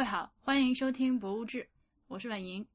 [0.00, 1.62] 位好，欢迎收听《博物志》，
[2.08, 2.66] 我是婉莹。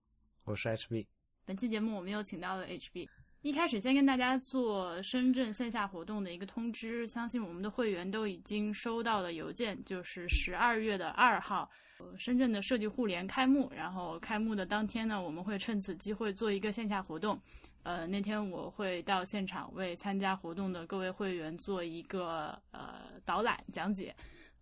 [0.43, 1.07] 我是 HB，
[1.43, 3.09] 本期节目我们又请到了 HB。
[3.41, 11.67] 一开始先跟大家做深圳线下活动的一个通知，相信我们的会员都已经收到了邮件，就是十二月的二号，
[11.97, 13.71] 呃深圳的设计互联开幕。
[13.75, 17.41] 然后开幕的当天呢，我们会趁此机会做一个线下活动。
[17.81, 24.15] 呃，那天我会到现场为参加活动的各位会员做一个呃导览讲解。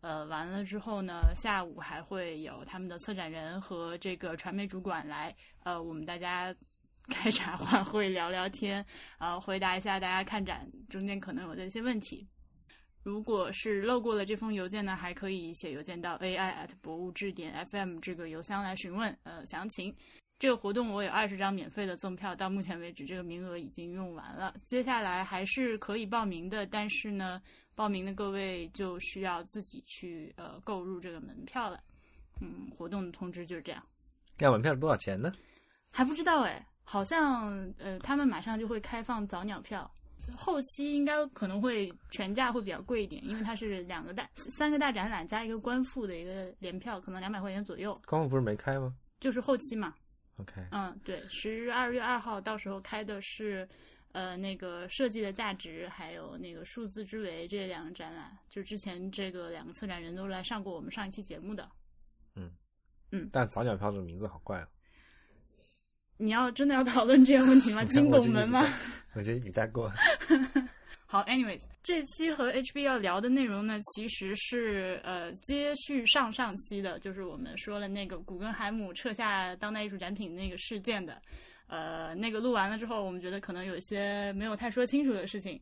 [0.03, 6.53] 呃，完了之后呢，下午还会有他们的策展人和这个传媒主管来，呃，我们大家
[7.07, 8.85] 开茶话会聊聊天，
[9.17, 12.27] 呃，回答一下大家看展中间可能有的一些问题。
[13.01, 19.95] 如果是漏过了这封邮件呢，还可以写邮件到 ai at 博物志点 fm 这个邮箱来询问呃详情。
[20.37, 27.41] 这个活动我有二十张免费的赠票，到目前为止这个名额已经用完了，接下来还是可以报名的，但是呢，
[27.75, 31.79] 报名的各位就需要自己去呃购入这个门票了。
[32.41, 33.83] 嗯，活动的通知就是这样，
[34.39, 35.31] 要门票是多少钱呢？
[35.91, 39.89] 还不知道哎，好像呃他们马上就会开放早鸟票，
[40.35, 49.93] 后期应该可能会全价会比较贵一点，因为它是两个大三个大展览加一个官复的一个联票，可能两百块钱左右，官复不是没开吗就是后期嘛。
[50.37, 53.69] ？OK，嗯，对，十二月二号到时候开的是，
[54.13, 61.69] 呃，那个设计的价值，还有那个数字之维这两个展览，就之前这个两个策展人都来上过我们上一期节目的。
[62.35, 62.49] 嗯
[63.11, 64.67] 嗯但早鸟票这个名字好怪哦。
[66.17, 67.83] 你要真的要讨论这个问题吗？
[67.91, 68.65] 金拱门吗？
[69.15, 69.91] 我觉得一笔带过。
[71.05, 81.21] 好，anyways，这期和 HB 要聊的内容呢，其实是呃接续上上期的，就是我们说了那个古根海姆撤下当代艺术展品那个事件的，
[81.67, 85.59] 呃，那个录完了之后，我们觉得可能有一些没有太说清楚的事情，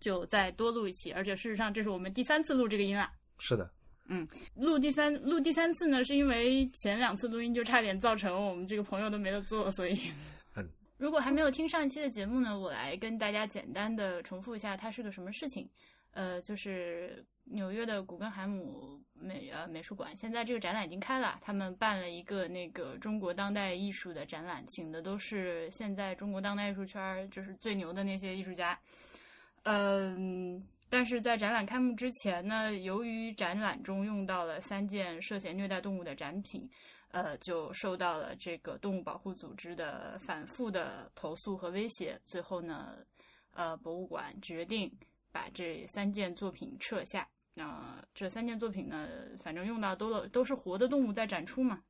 [0.00, 3.10] 就再多录一期，而且事实上这是我们第三次录这个音了。
[3.38, 3.70] 是的，
[4.08, 9.98] 嗯录第三录第三次呢，是因为前两次录音就差点造成我们这个朋友都没得做，所以
[10.56, 10.68] 嗯。
[10.96, 15.68] 如果还没有听上一期的节目呢，我来跟大家简单的重复一下它是个什么事情。
[16.12, 28.78] 呃，就是纽约的古根海姆美呃美术馆，现在这个展览已经开了，他们办了一个那个中国当代艺术的展览，请的都是现在中国当代艺术圈儿就是最牛的那些艺术家。
[29.64, 36.68] 嗯，但是在展览开幕之前呢，由于展览中用到了三件涉嫌虐待动物的展品，
[37.12, 42.20] 呃，就受到了这个动物保护组织的反复的投诉和威胁。
[42.26, 42.96] 最后呢，
[43.52, 44.90] 呃，博物馆决定
[45.30, 47.26] 把这三件作品撤下。
[47.54, 49.08] 那、这三件作品呢，
[49.42, 51.80] 反正用到都都是活的动物在展出嘛。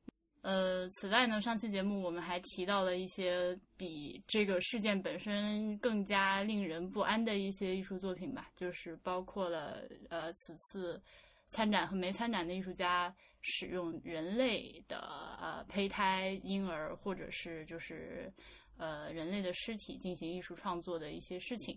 [0.41, 11.01] 呃，此外呢，上期节目我们还提到了一些比这个事件本身更加令人不安的一些艺术作品吧，就是包括了呃此次
[11.47, 13.11] 参展和没参展的艺术家
[13.41, 14.99] 使用人类的
[15.41, 18.31] 呃胚胎、婴儿或者是就是
[18.77, 21.75] 呃人类的尸体进行艺术创作的一些事情，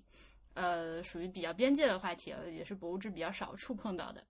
[0.59, 4.27] 呃，属于比较边界的话题，呃也是博物志比较少触碰到的。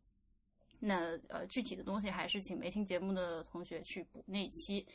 [0.78, 4.87] 那呃，具体的东西还是请没听节目的同学去补那一期。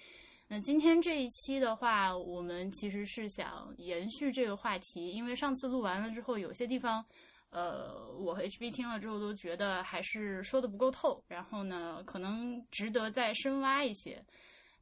[0.47, 7.03] 那今天这一期的话，我们其实是想延续这个话题，因为上次录完了之后，有些地方，
[7.49, 14.23] 呃，我和 HB 听了之后都觉得还是说的不够透，然后呢，可能值得再深挖一些。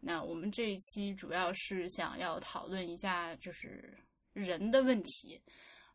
[0.01, 3.97] 那我们这一期主要是想要讨论一下就是
[4.33, 5.39] 人的问题，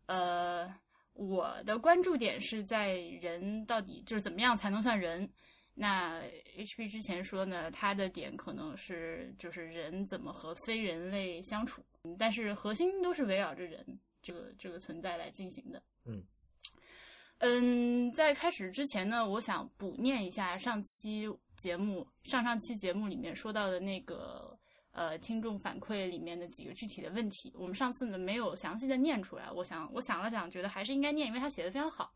[0.07, 0.75] 呃。
[1.19, 5.27] 我的关注点是在人到底就是怎么样才能算人？
[5.73, 6.21] 那
[6.59, 11.83] HP 之前说呢，他的点可能是就是人怎么和非人类相处，
[12.19, 13.83] 但是核心都是围绕着人
[14.21, 15.83] 这个这个存在来进行的。
[16.05, 16.23] 嗯
[17.39, 24.55] 嗯，在开始之前呢，我想补念一下上期节目上上期节目里面说到的那个。
[24.97, 29.51] 呃，听众反馈里面的几个具体的问题，我们上次呢没有详细的念出来。
[29.51, 32.11] 我想，我想了想，觉得还是应该念，因为他写的非常好。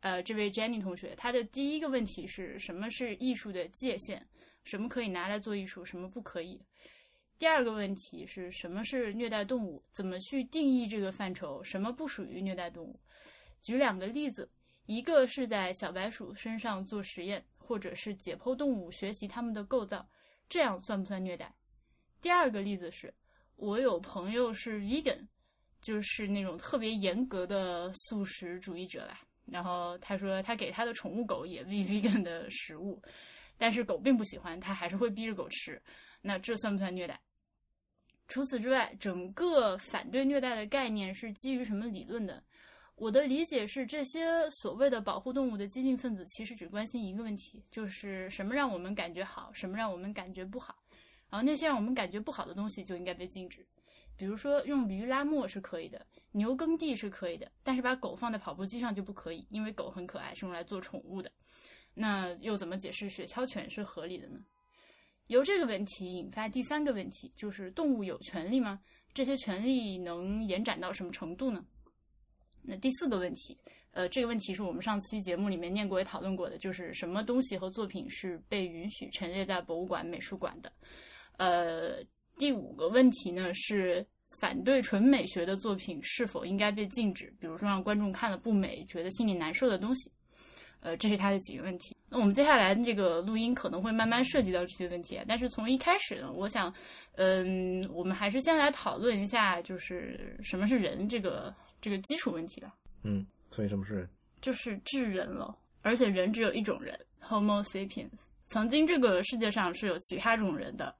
[0.00, 4.20] 呃，这位 Jenny 同学，他的第一个问题是什么是艺术的界限？
[4.64, 6.60] 什么可以拿来做艺术，什么不可以？
[7.38, 9.82] 第二个问题是什么是虐待动物？
[9.90, 11.64] 怎么去定义这个范畴？
[11.64, 13.00] 什么不属于虐待动物？
[13.62, 14.46] 举两个例子，
[14.84, 20.06] 一个是在小白鼠身上做实验，或者是解剖动物学习它们的构造，
[20.46, 21.50] 这样算不算虐待？
[22.26, 23.14] 第二个例子是，
[23.54, 25.24] 我有朋友是 vegan，
[25.80, 29.20] 就是那种特别严格的素食主义者吧。
[29.44, 33.00] 然后他说，他给他的宠物狗也喂 vegan 的食物，
[33.56, 35.80] 但是狗并不喜欢，他还是会逼着狗吃。
[36.20, 37.16] 那这算不算虐待？
[38.26, 42.42] 除此之外，整个反对虐待的概念是基于什么理论的？
[42.96, 50.76] 我的理解是，这些所谓的保护动物的激进分子，其实只关心一个问题，就是什么让我们感觉好，什么让我们感觉不好。
[51.30, 53.66] 然后那些让我们感觉不好的东西就应该被禁止。
[54.16, 61.30] 比如说，用驴拉磨是可以的，牛耕地是可以的，但是把狗放在跑步机上就不可以，因为狗很可爱，是用来做宠物的。
[61.92, 64.40] 那又怎么解释雪橇犬是合理的呢？
[65.26, 68.80] 由这个问题引发第三个问题，就是动物有权利吗？
[69.12, 71.64] 这些权利能延展到什么程度呢？
[72.62, 73.58] 那第四个问题，
[73.90, 80.72] 呃，这个问题是我们上期节目里面念过也讨论过的，就是什么东西和作品是被允许陈列在博物馆、美术馆的？
[81.36, 82.02] 呃，
[82.36, 84.06] 第五个问题呢是
[84.40, 87.32] 反对纯美学的作品是否应该被禁止？
[87.40, 90.10] 比如说让观众看了不美，觉得心里难受的东西。
[90.80, 91.96] 呃，这是他的几个问题。
[92.08, 96.72] 那我们接下来这个录音可能会慢慢涉及到这些问题，但是从一开始呢，我想，
[97.16, 101.54] 嗯，我们还是先来讨论一下，就是什么是人这个。
[101.78, 102.74] 这个基础问题吧。
[103.04, 104.08] 嗯，所以什么是人？
[104.40, 108.08] 就是智人了，而且人只有一种人，Homo sapiens。
[108.46, 110.92] 曾经这个世界上是有其他种人的，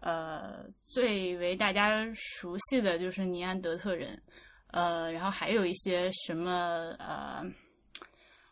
[0.00, 4.20] 呃，最为大家熟悉的就是尼安德特人，
[4.68, 6.50] 呃，然后还有一些什么
[6.98, 7.44] 呃，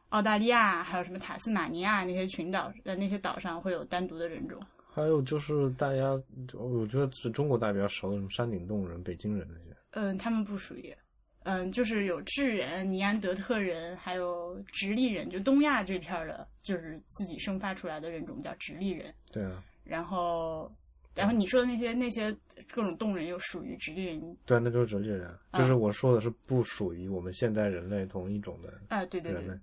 [0.09, 4.61] 澳大利亚，还有什么塔斯马尼亚那些群岛，呃，那些岛上会有单独的人种。
[4.93, 6.11] 还有就是大家，
[6.53, 9.77] 我觉得是中国大家比较熟的什么山顶洞人、北京人那些。
[9.91, 10.95] 嗯，他们不属于。
[11.43, 19.13] 嗯，就是有智人、尼安德特人，还有直立人，就东亚这片的，就是自己生发出来的人种叫直立人。
[19.31, 19.63] 对啊。
[19.85, 20.73] 然后，
[21.15, 22.31] 然后你说的那些那些
[22.73, 24.37] 各种动人又属于直立人。
[24.45, 25.33] 对，那就是直立人。
[25.53, 28.73] 就是我说的是不属于我们现代人类同一种的。
[28.89, 29.59] 啊，对对对。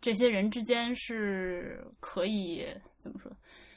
[0.00, 2.66] 这些人之间是可以
[2.98, 3.30] 怎么说？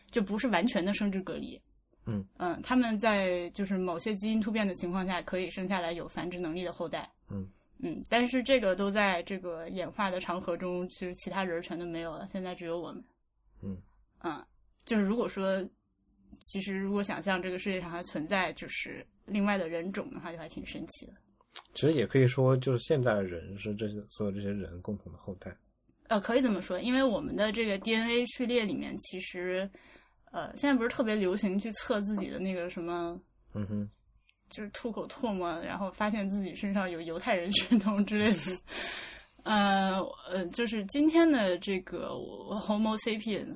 [0.10, 1.62] 就不是完全的生殖隔离。
[2.07, 7.07] 嗯嗯，他们在就是某些基因突变的情况下，可以生下来有繁殖能力的后代。
[7.30, 7.48] 嗯
[7.80, 13.04] 嗯，但是这个都在这个演化的长河中，其实其他人全都没有了，现在只有我们。
[13.62, 13.78] 嗯
[14.24, 14.46] 嗯，
[14.86, 15.63] 就是如果说，
[16.39, 21.13] 其实如果想象这个世界上还存在就是另外的人种的话，就还挺神奇的。
[21.74, 25.56] 其实也可以说，就是现在的人是这些所有这些人共同的后代。
[26.07, 29.69] 呃，可以这么说，因为我们的这个 DNA 序列里面，其实
[30.31, 33.19] 呃，现在不是特别流行去测自己的那个什么？
[33.54, 33.89] 嗯哼。
[34.48, 38.38] 就是吐口唾沫，然后发现自己身上有犹太人血统之类的。
[39.44, 40.00] 呃
[40.30, 43.56] 呃，就是今天的这个 Homo sapiens，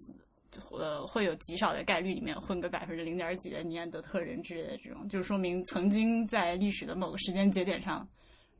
[0.71, 8.07] 呃，会有极少的概率里面混个百分之零点几的尼安德特人之类的这种，就说明曾经在历史的某个时间节点上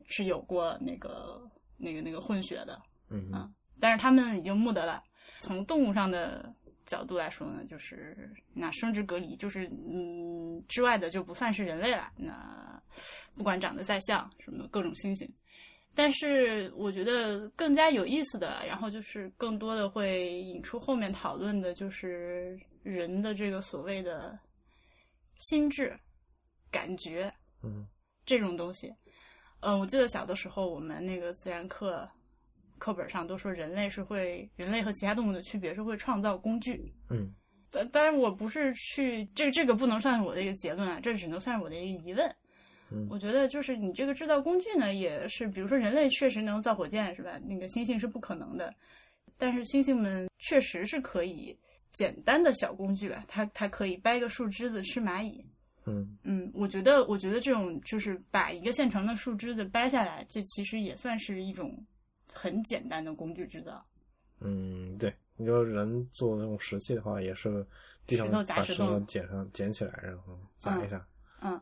[0.06, 1.42] 是有过那个
[1.78, 2.82] 那个那个混血的。
[3.10, 5.04] 嗯嗯，但是他们已经没得了。
[5.40, 6.54] 从动物上的。
[6.86, 12.12] 角度来说呢，就是那生殖隔离，就是嗯之外的就不算是人类了。
[12.18, 12.82] 那
[13.36, 15.30] 不管长得再像什么各种猩猩，
[16.00, 24.40] 但是我觉得更加有意思的，然后就是更多的会引出后面讨论的，就是人的这个所谓的
[25.40, 25.94] 心智、
[26.72, 27.30] 感觉，
[27.64, 27.86] 嗯，
[28.26, 28.90] 这种东西。
[29.60, 32.10] 嗯，我记得小的时候我们那个自然课。
[32.78, 36.96] 课本上都说人类是会，人类和其他动物的区别是会创造工具。
[37.10, 37.30] 嗯，
[37.70, 42.34] 但当然我不是去这这个不能算是我的一个结论啊，这只能算是我的一个疑问。
[42.92, 47.40] 嗯，我觉得就是你这个制造工具呢，也是比如说人类确实能造火箭是吧？
[47.46, 48.74] 那个猩猩是不可能的，
[49.38, 51.58] 但是猩猩们确实是可以
[51.92, 53.24] 简单的小工具吧？
[53.28, 55.44] 它它可以掰个树枝子吃蚂蚁。
[55.86, 61.78] 嗯嗯，我觉得我觉得这种就是把一个现成的树枝子掰下来，这其实也算是一种。
[62.32, 63.84] 很简单的工具制造，
[64.40, 67.66] 嗯，对，你说人做那种石器的话，也是
[68.06, 71.04] 地上把石头捡上捡起来，然后砸一下。
[71.42, 71.60] 嗯，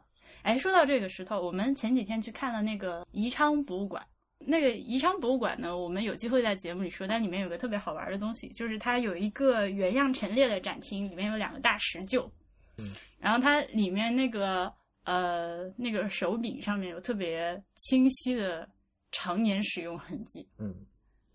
[0.47, 4.01] 哎，说到这个石头，我们前几天去看了那个宜昌博物馆。
[4.39, 12.29] 那个宜昌博物馆呢，我们有机会在节目里说，但里面有个特别好玩的东西，就是它有一个原样陈列的展厅，里面有两个大石臼。
[12.77, 14.73] 嗯，然后它里面那个
[15.03, 18.67] 呃那个手柄上面有特别清晰的。
[19.13, 20.75] 常年使用痕迹，嗯，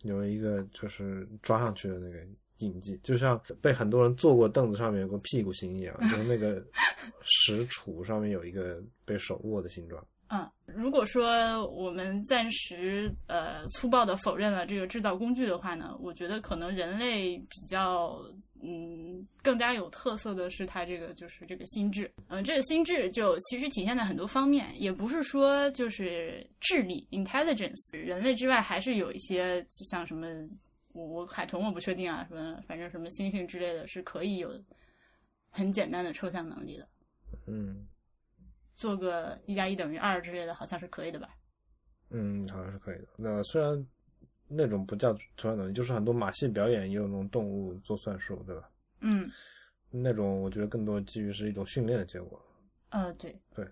[0.03, 2.19] 有一个就是抓上去的那个
[2.67, 6.65] 印记，就像被很多人坐过凳子上面有个屁股形一样，就是那个
[7.23, 10.05] 石杵上面有一个被手握的形状。
[10.29, 18.19] 嗯，如果说我们暂时呃粗暴的否认了这个制造工具的话呢，我觉得可能人类比较。
[18.65, 30.29] 嗯，更加有特色的是它这个就是这个心智，嗯，这个心智就其实体现在很多方面，也不是说就是智力 intelligence，人类之外还是有一些像什么
[30.93, 34.53] 我我海豚我不确定啊，什么反正什么猩猩之类的是可以有
[35.51, 36.89] 很简单的抽象能力的，
[37.47, 37.87] 嗯，
[38.77, 41.31] 做个一加一等于二之类的好像是可以的吧？
[42.11, 43.09] 嗯，好像是可以的。
[43.17, 43.87] 那虽然
[44.47, 48.71] 那种不叫抽象能力，就是很多马戏表演也有那种动物做算术，对吧？
[49.01, 49.31] 嗯，
[49.91, 52.41] 那种我觉得更多基于是一种训练的结果。
[52.91, 53.67] 呃，对，对，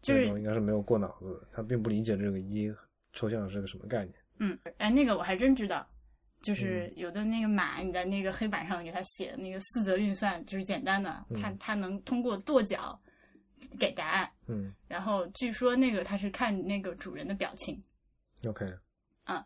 [0.00, 2.74] 就是应该是没有过脑子的，他并不理解这个一
[3.12, 4.14] 抽象是个什么概念。
[4.40, 5.88] 嗯，哎，那个我还真知道，
[6.42, 11.58] 就是有的那个马，你在那个黑板上给它写的那个四则运算，就是简单的，它嗯。
[11.58, 13.00] 它能通过跺脚
[13.78, 14.30] 给答案。
[14.46, 14.74] 嗯。
[14.88, 17.82] 然后据说那个它是看那个主人的表情
[18.46, 18.66] ，，OK。
[19.26, 19.44] 嗯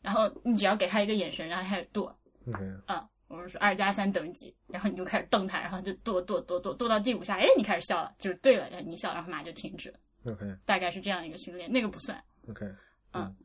[0.00, 9.90] 然后你只要给他一个眼神，然后开始跺，OK，啊，我们说二加三等于几，然后你就开始瞪它，然后就跺跺跺跺跺到第五下，哎，你开始笑了，就是对了，然后你一笑，然后马就停止。
[9.90, 9.98] 了
[10.32, 10.46] ，OK。
[10.64, 12.16] 大概是这样一个训练，那个不算。
[12.48, 12.64] OK，
[13.12, 13.36] 嗯。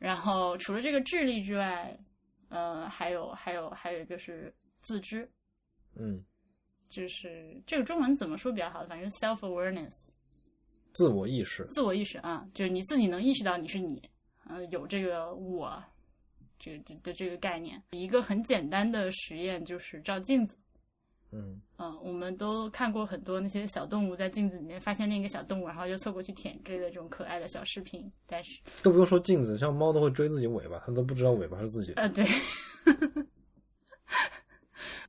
[0.00, 1.96] 然后除了这个智力之外，
[2.48, 5.30] 呃，还有还有还有一个是自知，
[5.96, 6.24] 嗯，
[6.88, 8.86] 就是这个中文怎么说比较好？
[8.86, 9.92] 反正 self awareness，
[10.92, 11.64] 自我意识。
[11.66, 14.02] 自我意识啊，就是你自己能意识到你是你，
[14.46, 15.82] 呃，有这个我，
[16.58, 17.82] 这个的这个概念。
[17.90, 20.56] 一个很简单的实验就是照镜子。
[21.36, 28.08] 嗯嗯，我们都看过很多那些小动物在镜子里面发现另一个小动物，然后就凑过去舔之类的这种可爱的小视频。
[28.24, 32.02] 但是，都不用说镜子，像猫都会追自己尾巴，它都不知道尾巴是自己的。
[32.02, 32.24] 呃，对，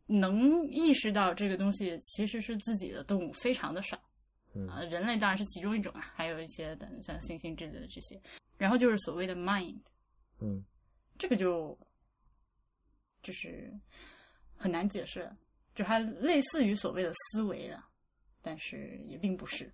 [0.08, 4.00] 能意识到这个东西其实是自己的动物非常的少。
[4.55, 8.20] 嗯啊，人类当然是其中一种啊，还有一些等像猩猩之类的这些。
[8.58, 9.77] 然后就是所谓的 mind，
[10.39, 10.63] 嗯
[11.17, 11.77] 这个就
[13.22, 13.72] 就是
[14.55, 15.29] 很难解释，
[15.75, 17.77] 就它类似于所谓的思维的，
[18.41, 19.72] 但是也并不是。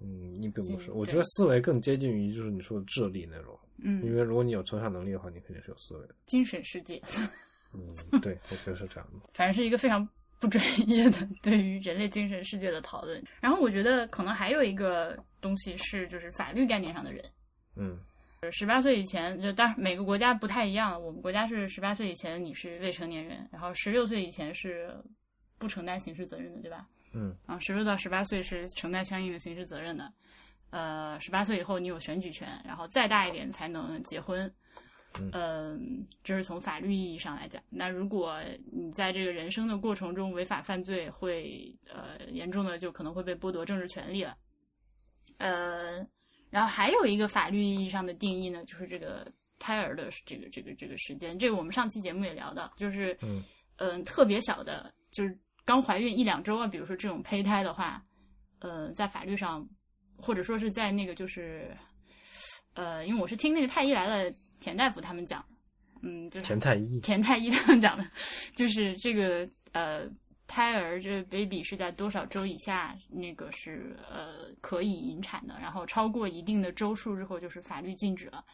[0.00, 6.14] 嗯，你并不是，嗯我觉得思维更接近于就是你说的智力那种，嗯因嗯，为如果你有抽象能力的话，你肯定是有思维的。
[6.26, 7.00] 精神世界，
[7.72, 9.28] 嗯，对，我觉得是这样的。
[9.32, 10.06] 反正是一个非常
[10.40, 13.22] 不专业的对于人类精神世界的讨论。
[13.40, 17.24] 然后我觉得可能还有一个东西是，就是法律概念上的人。
[17.76, 17.98] 嗯
[18.52, 21.00] 十八岁以前，就当然每个国家不太一样。
[21.02, 24.94] 我们国家是十八岁以前你是未成年人，然后十六岁以前是
[25.58, 26.86] 不承担刑事责任的，对吧？
[27.12, 30.12] 嗯啊，十六到十八岁是承担相应的刑事责任的。
[30.70, 34.52] 呃，十八岁以后你有选举权，然后再大一点才能结婚。
[35.20, 37.62] 嗯嗯，这是从法律意义上来讲。
[37.70, 38.42] 那如果
[38.72, 44.36] 你在这个人生的过程中违法犯罪，会呃严重的就可能会被剥夺政治权利了。
[45.38, 46.04] 呃，
[46.50, 49.30] 然后还有一个法律意义上的定义呢，就是这个
[49.60, 53.40] 胎儿的这个这个这个时间，这个我们上期节目也聊到，就是嗯
[53.76, 58.04] 嗯、特别小的，就是刚怀孕一两周啊，比如说这种胚胎的话，
[58.58, 59.66] 呃，在法律上
[60.16, 61.74] 或者说是在那个就是
[62.74, 64.30] 呃，因为我是听那个太医来了
[64.60, 65.44] 田大夫他们讲，
[66.02, 67.00] 嗯，就是田太医。
[67.00, 68.04] 田太医他们讲的，
[68.56, 70.06] 就是这个呃，
[70.46, 78.44] 胎儿这个 baby 是在多少周以下，那个是呃可以引产的，然后超过一定的周数之后，就是法律禁止了，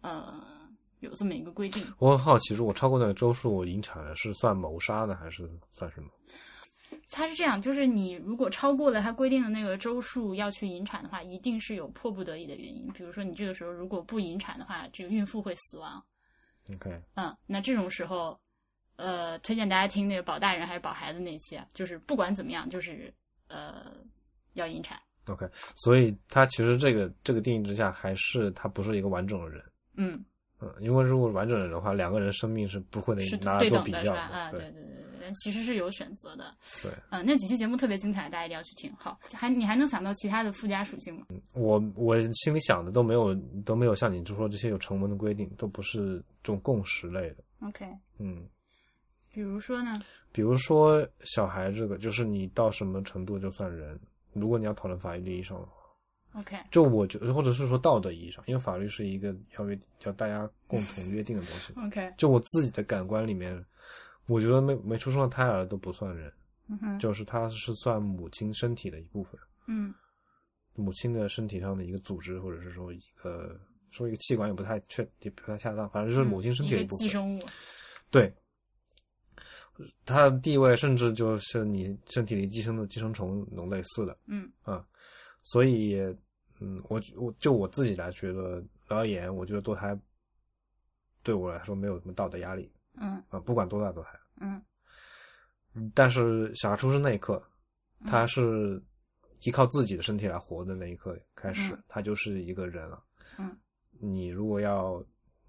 [0.00, 0.42] 呃，
[1.00, 1.84] 有这么一个规定。
[1.98, 6.08] 我很好奇，如果超过那个周数，我引产是算谋杀呢，还是算什么？
[7.10, 16.02] 它是这样，就是你如果超过了它规定的那个周数要去引产的话，一定是有迫不得已的原因，比如说你这个时候如果不引产的话，这个孕妇会死亡。
[16.74, 18.38] OK，嗯，那这种时候，
[18.96, 23.12] 呃，推荐大家听那个保大人还是保孩子那期啊，就是不管怎么样，就是
[23.48, 23.92] 呃
[24.54, 25.00] 要引产。
[25.26, 29.64] OK，所以他其实这个这个定义之下，还是他不是一个完整的人。
[29.96, 30.24] 嗯，
[30.60, 34.20] 嗯，因为如果完整的人的话，两个人生命是不会是拿来对等的，是做比较吧？
[34.20, 36.54] 啊，对对对对对，人其实是有选择的。
[36.82, 38.92] 对，嗯、那几期节目特别精彩，大家一定要去听。
[38.98, 41.26] 好，还你还能想到其他的附加属性吗？
[41.54, 47.36] 我我心里想的都没有都没有像你就说这些有成文的规定，都不是这种共识类的。
[47.60, 47.86] OK，
[48.18, 48.46] 嗯，
[49.32, 50.00] 比如说呢？
[50.32, 53.98] 比如说小孩这个，就是你到什么程度就算人。
[54.32, 55.72] 如果你要讨论法律意义上的话，
[56.34, 61.72] OK，就我觉得，或者是说道德意义上，因为法律是一个要约要大家共同约定的东西。
[61.76, 63.64] OK，就我自己的感官里面，
[64.26, 66.32] 我觉得没没出生的胎儿都不算人，
[66.68, 69.92] 嗯哼，就是他是算母亲身体的一部分，嗯。
[70.76, 73.60] 母亲的身体上的一个组织，或者是说一个
[73.90, 76.98] 说一个器官也不太确也不太恰当，反正就是母亲身体的嗯一部分。
[76.98, 77.42] 寄生物。
[78.08, 78.32] 对，
[80.06, 84.50] 它的地位甚至就是你身体里寄生的寄生虫能类似的嗯。
[84.62, 84.82] 啊，
[85.42, 85.98] 所以
[86.60, 89.98] 嗯，我我就我自己来觉得而言，我觉得堕胎
[91.22, 94.18] 对我来说没有什么道德压力嗯啊，不管多大堕胎。
[94.40, 94.62] 嗯
[95.94, 97.42] 但是小孩出生那一刻，
[98.00, 98.82] 嗯他是
[99.42, 103.02] 依靠自己的身体来活的那一刻开始，嗯他就是一个人了。
[103.38, 103.56] 嗯，
[104.00, 105.02] 你如果要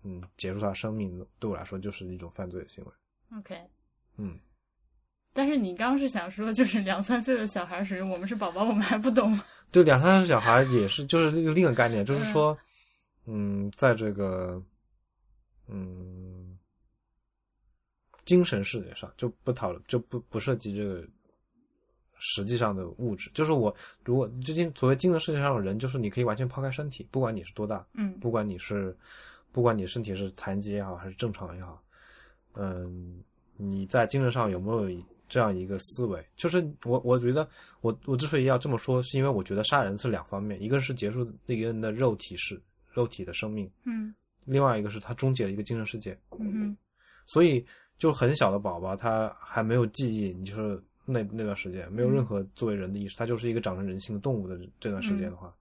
[0.04, 2.92] 嗯结束他生命，对我来说就是一种犯罪的行为。
[3.40, 3.60] ，OK。
[4.18, 4.40] 嗯，
[5.34, 9.38] 但是你刚刚是想说，就是两三岁的小孩属于我们是宝宝，我们还不懂。
[9.72, 12.58] 对，两三岁小孩也是，就是这个另一个概念，就是说，
[13.26, 14.62] 嗯，在这个
[15.68, 16.58] 嗯
[18.26, 21.08] 精神世界上就不讨论，就不不涉及这个
[22.20, 23.32] 实际上的物质。
[23.34, 23.74] 就是我
[24.04, 28.96] 如果最近所谓精神世界上的人，就是你可以完全抛开身体，不管你是多大，嗯不管你是
[29.54, 31.82] 不管你身体是残疾也好，还是正常也好，
[32.56, 33.24] 嗯，
[33.56, 34.90] 你在精神上有没有
[35.32, 36.22] 这样一个思维？
[36.36, 37.48] 就是我我觉得
[37.80, 42.62] 我我之所以要这么说，是因为我觉得杀人是两方面，一个是结束那个人的肉体是
[42.92, 46.20] 肉体的生命，嗯另外一个是他终结了一个精神世界。
[46.38, 46.76] 嗯
[47.26, 47.66] 所以，
[47.98, 55.56] 就很小的宝宝，他还没有记忆，你就是那那段时间没有任何作为人的意识，他就是一个长成人性的动物的这段时间的话，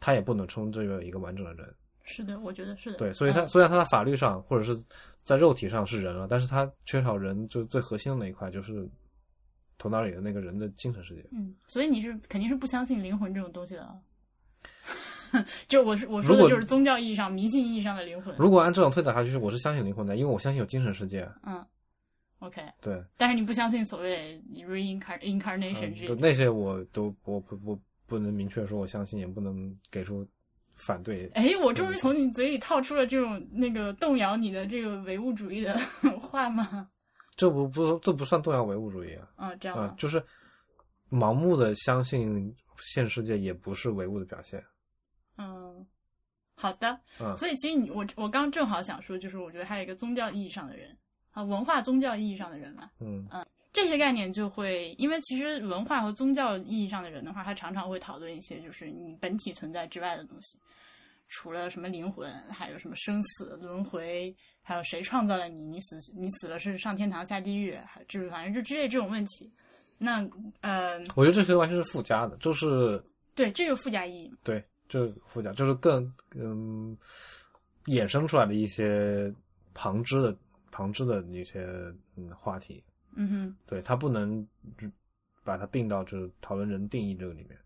[0.00, 1.74] 他也不能称之为一个完整的人。
[2.04, 2.96] 是的，我觉得是的。
[2.96, 4.80] 对，所以他嗯虽然他在法律上或者是
[5.22, 8.88] 在肉体上是人了，但是他缺少人就最核心的那一块，就是
[9.82, 11.24] 头脑里的那个人的精神世界。
[11.32, 13.96] 嗯，所以你是肯定是不相信灵魂这种东西的啊。
[15.66, 18.32] 就我是我说的就是宗教意义上、迷信意义上的灵魂。
[18.38, 21.28] 如果按这种推导下去，我是相信灵魂的，因为我相信有精神世界。
[21.42, 21.66] 嗯
[22.38, 30.24] ，OK，对，但是你不相信所谓 reincarn incarnation 嗯，这就那些我都我不不不能明确说我相信，也不能给出
[30.76, 31.26] 反对。
[31.34, 35.76] 哎，我终于从你嘴里套出了这种那个动摇你的这个唯物主义的
[36.20, 36.88] 话吗？
[37.36, 39.96] 这不不这不算动摇唯物主义啊，嗯，这样？
[39.96, 40.22] 就是
[41.10, 44.62] 盲目的相信现世界也不是唯物的表现。
[45.38, 45.86] 嗯，
[46.54, 46.98] 好的。
[47.18, 50.96] 嗯所以其实你我我刚正好想说，就是我觉得还有一个宗教意义上的人
[51.30, 60.58] 啊，文化宗教意义上的人嘛，嗯嗯这些概念就会，因为其实文化和宗教意义上的人的话，他常常会讨论一些就是你本体存在之外的东西，
[61.28, 69.52] 除了什么灵魂，还有什么生死轮回，还有谁创造了你，你死你死了是上天堂下地狱，还就是反正就之类这种问题。
[69.98, 70.26] 那
[70.60, 73.02] 呃，我觉得这些完全是附加的，就是
[73.34, 74.38] 对，这是附加意义嘛。
[74.42, 76.96] 对，这附加就是更嗯
[77.86, 79.32] 衍生出来的一些
[79.74, 80.36] 旁支的
[80.70, 81.66] 旁支的一些
[82.16, 82.82] 嗯话题。
[83.14, 84.44] 嗯哼，对，它不能
[84.78, 84.88] 就
[85.44, 87.58] 把它并到就是讨论人定义这个里面，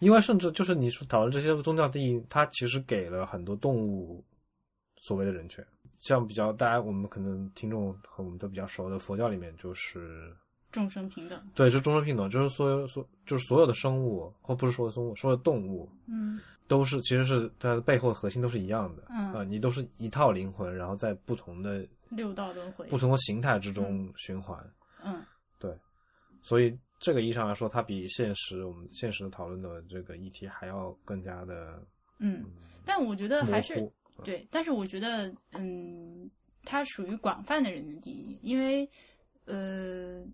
[0.00, 4.24] 因为甚至就是你说讨论这些宗教定义，它其实给了很多动物
[5.00, 5.64] 所谓的人权，
[6.00, 10.34] 像比较大家我们可能听众和我们都比较熟的佛教里面就是。
[10.72, 11.40] 众生平等。
[11.54, 22.86] 对，是众生平等，就是所有所就是所有的生物，或不是说的生物，所有的动物嗯都是其实是它的背后的核心都是一样的，嗯啊、你都是一套灵魂，然后在不同的六道轮回。
[22.88, 24.58] 不同的形态之中循环，
[25.02, 25.22] 嗯
[25.58, 25.74] 对，
[26.42, 31.80] 所以这个意义上来说，它比现实我们现实讨论的这个议题还要更加的
[32.18, 32.44] 嗯，
[32.84, 33.90] 但我觉得还是糊。
[34.24, 36.30] 对，但是我觉得，嗯，
[36.64, 38.88] 它属于广泛的人的定义，因为，
[39.44, 40.24] 呃，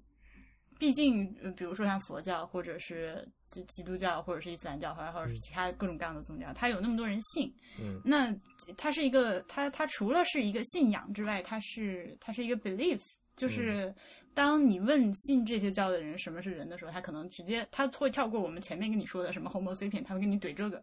[0.79, 8.01] 毕竟，呃比如说像佛教，或者是基基督教，或者是伊斯兰教，或者或者是其他各种各样的宗教，它有那么多人信，嗯。
[8.05, 8.35] 那
[8.77, 13.01] 它是一个，它它除了是一个信仰之外，它是它是一个 belief，
[13.37, 13.95] 就是
[14.35, 20.83] 当你问信这些教的人什么是人的时候，他可能直接他会跳过我们前面跟你说的什么 Homo sapien，他会跟你怼这个，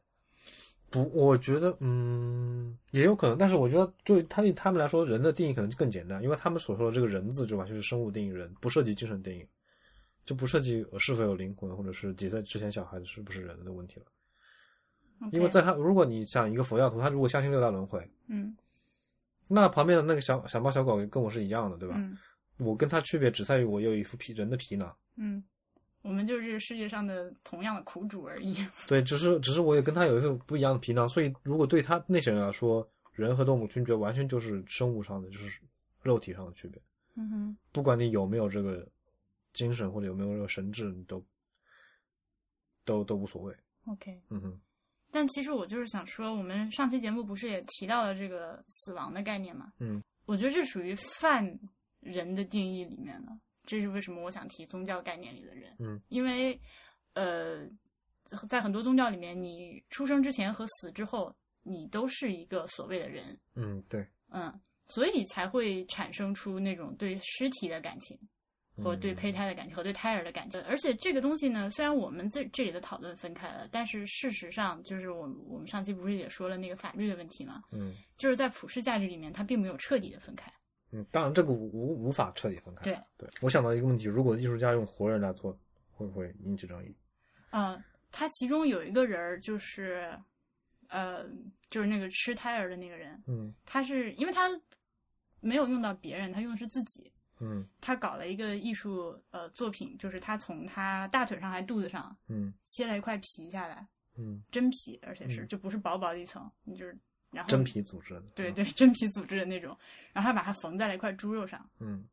[0.90, 9.46] 不，我觉得嗯也有可能，但是我觉得对他对他们来说，人的定义可能更简单，因为他们所说的这个人字就完全是生物定义人，不涉及精神定义，
[10.26, 14.06] 就不涉及是否有灵魂，或者是几岁之前小孩子是不是人的问题了。
[15.32, 18.56] 因为在他，如果你想一个佛教徒，他如果相信六道轮回，嗯
[19.48, 21.96] 那旁边的那个小小猫小狗跟我是一样的，对吧？
[21.98, 22.18] 嗯
[22.58, 25.42] 我跟他区别只在于我有一副皮人的皮囊，嗯，
[26.02, 28.56] 我们就是这个世界上的同样的苦主而已。
[28.88, 35.62] 对，只是只是我也跟他有一份不一样的皮囊，所以如果对他那些人来说，人和动物区别完全就是生物上的，就是
[36.02, 36.82] 肉体上的区别。
[37.16, 38.88] 嗯哼，不管你有没有这个
[39.54, 41.22] 精神或者有没有这个神智，你都
[42.86, 43.54] 都都无所谓。
[43.86, 44.22] OK。
[44.30, 44.60] 嗯哼，
[45.12, 49.74] 但其实我就是想说，我们上期节目不是也提到了这个死亡的概念嘛？
[49.80, 51.60] 嗯，我觉得这属于泛
[52.00, 53.38] 人的定义里面的。
[53.70, 55.76] 这是为什么我想提宗教概念里的人。
[55.78, 56.60] 嗯，因为
[57.14, 57.68] 呃，
[58.50, 63.40] 在很多宗教里面，你出生之前和死之后，你都是一个所谓的人。
[63.54, 64.52] 嗯，对，嗯，
[64.88, 68.18] 所以才会产生出那种对尸体的感情，
[68.78, 70.60] 和对胚胎的感情，和对胎儿的感情。
[70.64, 80.52] 而且这个东西呢，虽然我们这这里的讨论分开了，但是事实上，就是我们我们上期不是也说了那个法律的问题嘛，嗯就是在普世价值里面，它并没有彻底的分开。
[80.92, 82.84] 嗯，当然这个无无法彻底分开。
[82.84, 85.58] 对对，我想到一个问题：如果艺术家用活人来做，
[85.92, 86.96] 会不会引起争议？
[87.52, 90.12] 呃，他其中有一个人儿就是，
[90.88, 91.26] 呃，
[91.70, 94.50] 就是那个吃胎儿的那个人，嗯他是因为他
[95.40, 97.12] 没有用到别人，他用的是自己。
[97.42, 106.98] 嗯他搞了一个艺术呃作品，就是他从他大腿上还肚子上嗯切了一块皮下来，嗯真皮，而且是嗯就不是薄薄的一层，你就是
[107.32, 109.78] 然后真皮组织的，嗯，对对真皮组织的那种，
[110.14, 112.04] 然后他把它缝在了一块猪肉上，嗯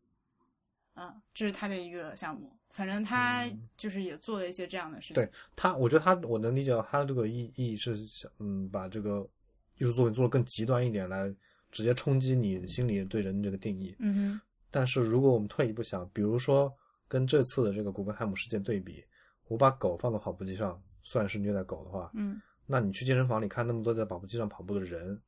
[0.94, 2.52] 啊，这是他的一个项目。
[2.70, 5.14] 反正他嗯就是也做了一些这样的事情。
[5.14, 9.26] 对他，我觉得他我能理解到他这个意意义是想嗯把这个
[9.79, 11.35] 艺术作品做得更极端一点，来
[11.70, 13.96] 直接冲击你心里对人的这个定义。
[13.98, 16.70] 嗯哼，但是如果我们退一步想，比如说
[17.09, 19.02] 跟这次的这个古根汉姆事件对比，
[19.48, 25.20] 我把狗放到跑步机上算是虐待狗的话，嗯那你去健身房里看那么多在跑步机上跑步的人，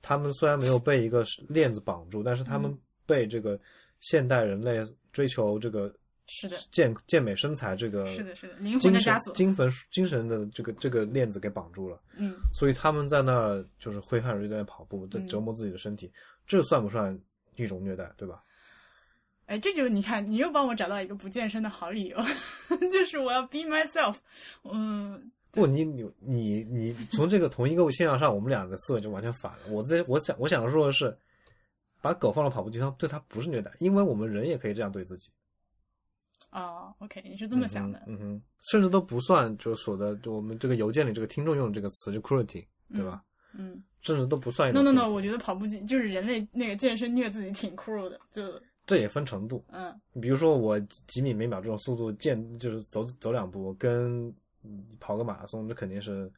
[0.00, 3.58] 他们虽然没有被一个链子绑住，但是他们嗯被这个
[4.00, 5.92] 现代人类追求这个
[6.26, 9.34] 是的健健美身材这个是的，是的，灵魂的枷锁。
[9.34, 16.12] 精神精神的这个这个链子给绑住了，嗯，所以他们在那儿就是挥汗如雨在跑步，在嗯折磨自己的身体，
[16.46, 17.18] 这算不算
[17.56, 18.42] 一种虐待，对吧？
[19.46, 22.18] 哎，这就你看，你又帮我找到一个不健身的好理由，
[22.92, 24.16] 就是我要 be myself。
[24.62, 29.58] 嗯，不，你你你你从这个同一个现象上，我们俩的思维就完全反了。
[29.70, 31.16] 我在我想我想说的是，
[32.00, 35.30] 把狗放到跑步机上，对它不是虐待，因为我们人也可以这样对自己。
[36.50, 37.98] 哦，OK，你是这么想的。
[38.06, 43.22] 嗯哼，嗯哼甚至都不算，就是说的，就我们这个邮件里这个听众用的这个词，就 cruelty，对吧？
[43.54, 48.42] 嗯甚至都不算 No no no，我觉得跑步机就是人类那个健身虐自己挺 cruel 的，就
[48.86, 49.64] 这也分程度。
[49.72, 54.32] 嗯比如说我几米每秒这种速度健，就是走走两步，跟
[55.00, 56.30] 跑个马拉松，这肯定是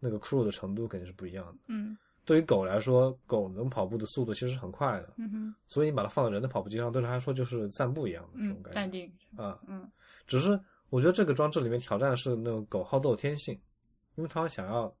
[0.00, 1.54] 那个 cruel 的程度肯定是不一样的。
[1.68, 9.12] 嗯对于狗来说，狗能跑步的速度其实很快的，嗯哼所以你把它放到人的跑步机上，对它来说就是散步一样的这种嗯，感觉淡定。
[9.36, 9.60] 啊。
[9.68, 9.88] 嗯
[10.26, 10.58] 只是
[10.90, 13.54] 我觉得这个装置里面挑战的是那种狗好斗天性，
[14.16, 14.92] 因为它想要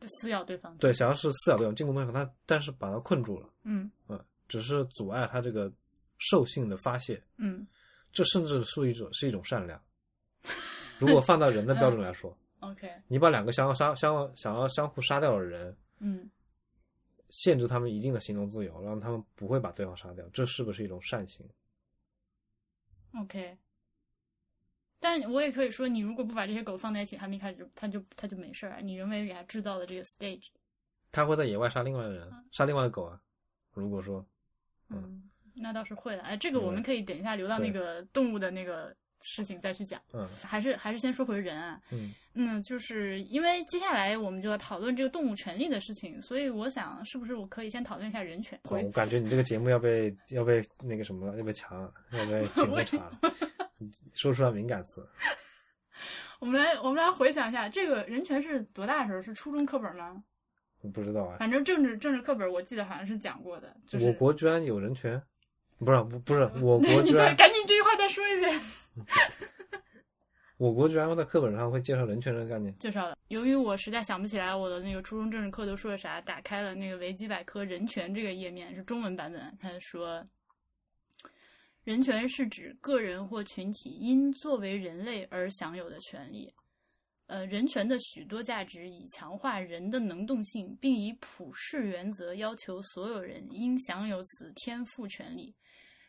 [0.00, 0.76] 就撕咬对方。
[0.78, 5.72] 对想要是撕咬对方进攻对方，它但是把它困住了，嗯嗯，只是阻碍它这个
[6.18, 7.64] 兽性的发泄，嗯
[8.12, 9.80] 这甚至是一种是一种善良。
[10.98, 16.30] 如果放到人的标准来说，， OK，你把两个想要杀相想要相互杀掉的人，嗯
[17.30, 21.44] 限制他们一定的行动自由，让他们不会把对方杀掉，这是不是一种善行
[23.18, 23.56] ？OK。
[25.00, 28.78] 但我也可以说，你如果不把这些狗放在一起，他们一开始就它就它就没事儿啊。
[28.80, 30.46] 你人为给它制造的这个 stage，
[31.12, 33.20] 他会在野外杀另外的人，杀另外的狗啊。
[33.72, 34.24] 如果说，
[34.88, 36.22] 嗯，那倒是会的。
[36.22, 40.00] 哎，这个我们嗯可以等一下留到那个动物的那个事情再去讲。
[40.12, 48.58] 嗯还是还是先说回人啊，嗯嗯，就是因为接下来我们就要讨论这个动物权利的事情，所以我想是不是我可以先讨论一下人权？
[48.64, 53.20] 我感觉你这个节目要被要被那个什么了，要被强了，要被警察查了，
[54.12, 55.06] 说出来敏感词。
[56.40, 59.22] 我们来我们来回想一下，这个人权是多大的时候？
[59.22, 60.22] 是初中课本吗？
[60.82, 65.22] 我不知道啊，反正政治政治课本我记得好像是讲过的，就是我国居然有人权？
[65.78, 68.60] 不是不不是，我 国居然赶紧这句话再说一遍。
[70.56, 72.72] 我国居然会在课本上会介绍人权这个概念。
[72.78, 73.18] 介绍了。
[73.28, 80.24] 由于我实在想不起来我的那个初中政治课都说了啥，打开了那个维基百科人权这个页面是中文版本，他说，
[81.82, 86.54] 人权是指个人或群体因作为人类而享有的权利。
[87.26, 95.52] 呃，人权的许多价值以强化人的能动性，并以普世原则要求所有人应享有此天赋权利。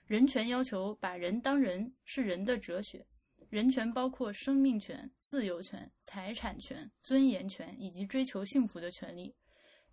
[0.08, 3.06] 人权要求把人当人，是人的哲学。
[3.50, 9.34] 人权包括生命权、自由权、财产权、尊严权以及追求幸福的权利。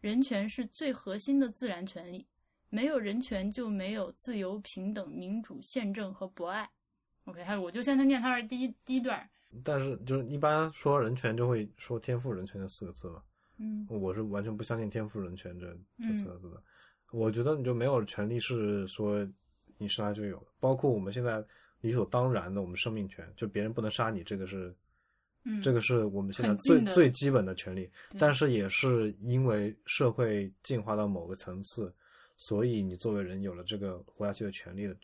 [0.01, 2.27] 人权是最核心的自然权利，
[2.71, 6.69] 没有人权就没有自由、平等、民主、宪政和博爱。
[7.25, 9.29] OK，还有我就现在念他的第一第一段。
[9.63, 13.23] 但是就是一般说人权就会说天赋人权这四个字嘛，
[13.59, 15.67] 嗯我是完全不相信天赋人权这
[15.99, 16.61] 这嗯四个字的。
[17.13, 19.25] 我觉得你就没有权利是说
[19.83, 21.45] 你生来就有的，包括我们现在
[21.81, 24.73] 理所当然的我们生命权，就别人不能杀你，这个是
[25.45, 31.93] 嗯，这个是我们现在最最基本的权利，但是也是因为社会进化到某个层次，
[32.37, 34.95] 所以你作为人有了这个活下去的权利的，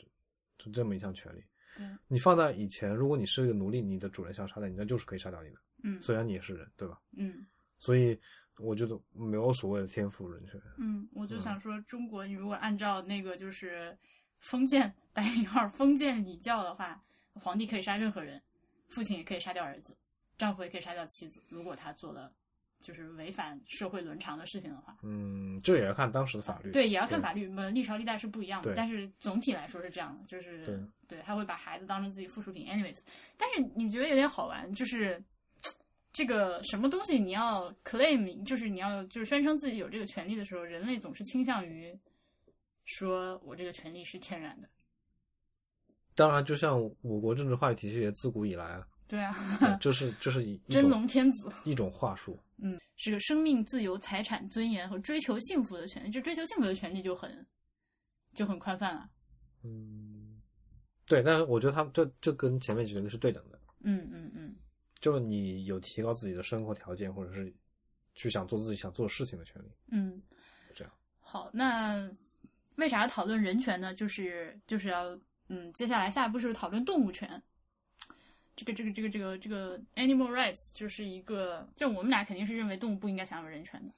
[0.57, 1.43] 就这么一项权利。
[1.77, 7.01] 对，你放在以前，如果你是一个奴隶，你的主人想杀掉你，那就是可以杀掉你的，嗯虽然你也是人，对吧？
[7.17, 7.45] 嗯
[7.81, 8.19] 所以
[8.59, 10.61] 我觉得没有所谓的天赋人权。
[10.79, 13.97] 嗯，我就想说，中国你如果按照那个就是
[14.40, 17.03] 封建打引号封建礼教的话，
[17.35, 18.40] 皇帝可以杀任何人，
[18.88, 19.96] 父亲也可以杀掉儿子，
[20.37, 22.33] 丈夫也可以杀掉妻子，如果他做了
[22.81, 24.96] 就是违反社会伦常的事情的话。
[25.03, 26.70] 嗯，这也要看当时的法律。
[26.70, 32.98] 对，也要看法律，呃，历朝历代是不一样的，但是总体来说是这样的，就是对对，他会把孩子当成自己附属品，anyways。
[33.37, 35.20] 但是你觉得有点好玩，就是
[36.12, 41.96] 这个什么东西你要 claim，就是你要就是宣称自己有这个权利的时候，人类总是倾向于
[42.88, 44.68] 说我这个权利是天然的。
[46.14, 52.42] 当然，就像我国政治话语体系也自古以来啊，对啊，对这是就是一一真龙天子，一种话术。
[52.57, 56.11] 嗯，是个生命、自由、财产、尊严和追求幸福的权利。
[56.11, 57.46] 这追求幸福的权利就很
[58.33, 59.09] 就很宽泛了。
[59.62, 60.40] 嗯，
[61.05, 64.57] 对，但是我觉得他们这这跟前面几个是对等的，嗯嗯嗯，
[64.98, 67.55] 就是你有提高自己的生活条件，或者是
[68.14, 69.68] 去想做自己想做的事情的权利。
[69.92, 70.20] 嗯，
[70.74, 70.92] 这样。
[71.20, 72.11] 好，那
[72.79, 73.93] 为啥要讨论人权呢？
[73.93, 77.41] 就是就是要嗯，接下来下一步是讨论动物权。
[78.57, 83.93] 这个这个这个这个这个 animal rights 就是一个，就我们俩肯定是认为动物不应该享有人权的。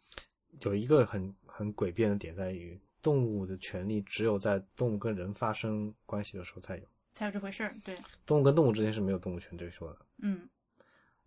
[0.63, 9.99] 有一个很很诡辩的点在于，动物的权利只有在动物跟人发生关系的时候才有，才有这回事儿，对，动物跟动物之间是没有动物权对说的。
[10.19, 10.49] 嗯，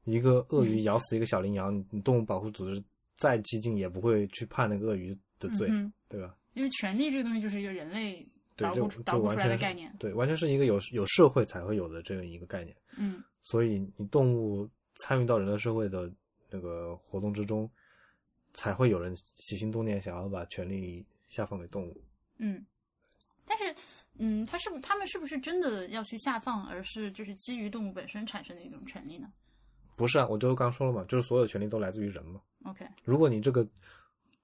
[0.04, 2.84] 一个鳄鱼咬死一个小羚羊，你动物保护组织
[3.18, 6.36] 再激进也不会去判那个鳄鱼的罪，嗯对吧？
[6.54, 9.94] 因为权力这个东西就是一个人类，捣鼓出捣鼓出来的概念。
[10.00, 12.76] 对，完全是一个有有社会才会有的这样一个概念。
[12.98, 16.10] 嗯所以你动物参与到人类社会的
[16.50, 17.70] 那个活动之中，
[18.54, 22.02] 才会有人起心动念想要把权利下放给动物。
[22.38, 22.66] 嗯，
[23.46, 23.76] 但是
[24.18, 29.28] 嗯，他是不他们是不是真的要去下放，而是就是基于动物本身产生的一种权利呢
[29.96, 32.40] 不是啊，我就刚说了嘛，就是所有权利都来自于人嘛。
[32.64, 33.68] ？OK，如果你这个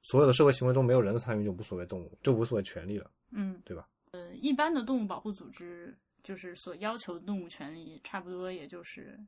[0.02, 3.88] 所有的社会行为中没有人的参与，就无所谓动物，就无所谓权利了，嗯，对吧？
[4.12, 9.20] 呃，一般的动物保护组织就是所要求的动物权利，差不多也就是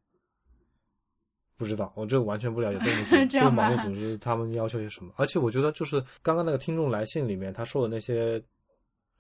[1.58, 5.14] 不知道，我这个完全不了解动物组 动物保护组织他们要求些什么。
[5.18, 8.44] 而且我觉得，就是刚刚那个听众来信里面他说的那些，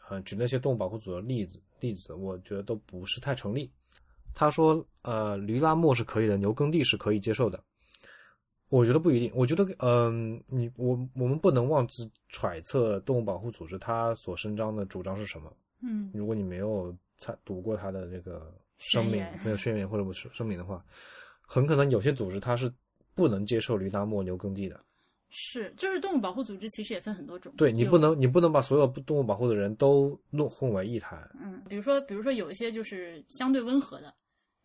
[0.09, 3.71] 呃，举那些动物保护组的例子例子，我觉得都不是太成立。
[4.33, 7.63] 他说，呃，驴拉磨是可以的，牛耕地是可以接受的。
[8.71, 9.31] 我觉得不一定。
[9.35, 15.53] 我觉得，嗯、你我我们不能妄自揣测动物保护组织它所伸张的主张是什么。
[15.83, 20.83] 嗯如果你没有参读过它的这个声明，没有宣言或者不是声明的话，
[21.41, 22.71] 很可能有些组织它是
[23.13, 24.79] 不能接受驴打磨牛耕地的。
[25.33, 31.29] 是，就是动物保护组织其实也分很多种，对你不能，你不能把所有动物保护的人都弄混为一谈。
[31.41, 34.13] 嗯，比如说，比如说有一些就是相对温和的，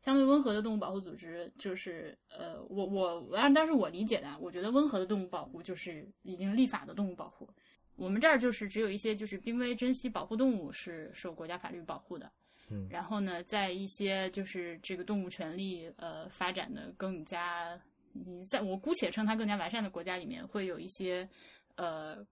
[0.06, 7.50] 相对温和的动物保护组织，就是呃，我我按当时我理解的啊，我觉得温和的动物保护就是已经立法的动物保护。
[7.96, 12.30] 我们这儿就是只有一些就是濒危珍稀保护动物是受国家法律保护的，
[12.70, 17.76] 嗯然后呢，在一些就是这个动物权利呃发展的更加，
[18.12, 21.28] 你在我姑且称它更加完善的国家里面，会有一些
[21.74, 22.24] 呃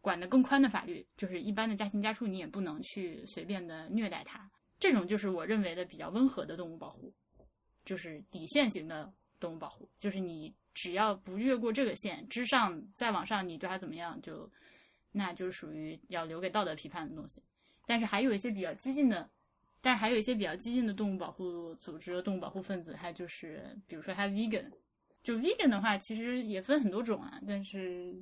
[0.00, 4.50] 管得更宽的法律，就是一般的家禽家畜你也不能去随便的虐待它，
[4.82, 7.14] 这种就是我认为的比较温和的动物保护，
[7.84, 14.50] 就是底线型的动物保护，就是你只要不越过这个线之上，再往上你对它怎么样就，
[15.12, 17.40] 那就是属于要留给道德批判的东西。
[17.86, 19.30] 但是还有一些比较激进的，
[19.80, 24.68] 但是还有一些比较激进的动物保护组织、动物保护分子，还就是比如说它 vegan，
[25.22, 28.20] 就 vegan 的话，其实也分很多种啊，但是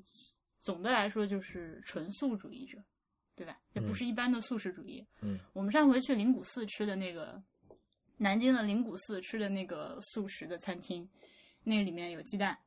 [0.63, 2.77] 总的来说就是纯素主义者，
[3.41, 3.59] 对吧？
[3.73, 5.03] 也不是一般的素食主义。
[5.23, 7.43] 嗯，我们上回去灵谷寺吃的那个
[8.19, 11.09] 南京的灵谷寺吃的那个素食的餐厅，
[11.65, 12.59] 那里面有鸡蛋，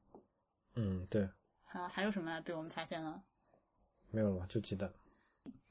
[0.73, 1.29] 嗯，对，
[1.65, 3.21] 啊，还有什么被我们发现了？
[4.09, 4.47] 没有了？
[4.47, 4.91] 就鸡蛋。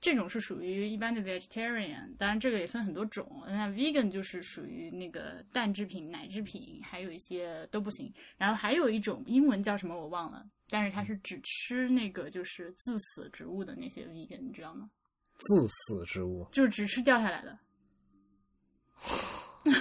[0.03, 3.45] 这种是属于一般的 vegetarian，当然这个也分很多种。
[3.47, 8.13] 那 vegan 就是属于那个蛋制品、奶制品，还有一些都不行。
[8.37, 14.91] 然后还有一种英文叫什么我忘了，但是它是只吃那个就是自死植物的那些 vegan，你知道吗？
[15.39, 17.57] 自死植物，就是只吃掉下来的。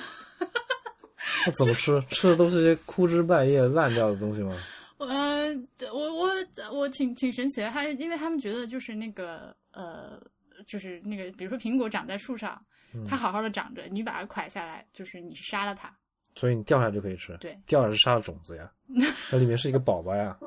[1.48, 2.00] 那怎么吃？
[2.10, 4.56] 吃的都是些枯枝败叶、烂掉的东西吗？
[5.00, 5.50] 呃，
[5.92, 6.32] 我我
[6.72, 10.22] 我挺挺神奇的，他因为他们觉得就是那个呃，
[10.66, 15.94] 就是那个比如说苹果长在树上，嗯它好好的长着，你把它蒯下来，就是你是杀了它。
[16.36, 17.36] 所以你掉下来就可以吃。
[17.38, 18.72] 对，掉下来是杀了种子呀，
[19.32, 20.38] 那里面是一个宝宝呀。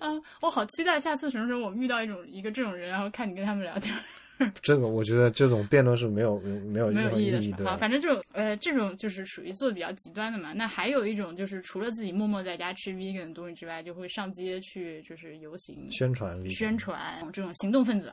[0.00, 3.94] 嗯， 我好期待下次什么时候我们遇到一种一个这种人，然后看你跟他们聊天，
[4.62, 7.64] 这个我觉得这种辩论是没有没有没有意义的。
[7.64, 10.52] 好，反正这种呃这种就是属于做的比较极端的嘛。
[10.52, 18.12] 那还有一种就是除了自己默默在家吃 vegan 的东西之外，就会上街去就是游行宣传宣传这种行动分子。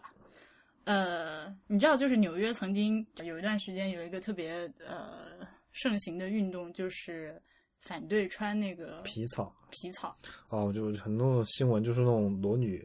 [0.84, 7.40] 呃，你知道，就是纽约曾经有一段时间有一个特别呃盛行的运动，就是
[7.80, 10.18] 反对穿那个皮草皮草。
[10.50, 12.84] 哦，就是很多新闻就是那种裸女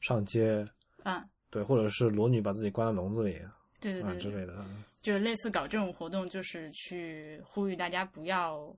[0.00, 0.64] 上街，
[1.04, 3.32] 嗯，对，或者是裸女把自己关在笼子里
[3.80, 4.64] 对对对对啊之类的。
[5.00, 8.76] 就是类似搞这种活动，就是去呼吁大家不要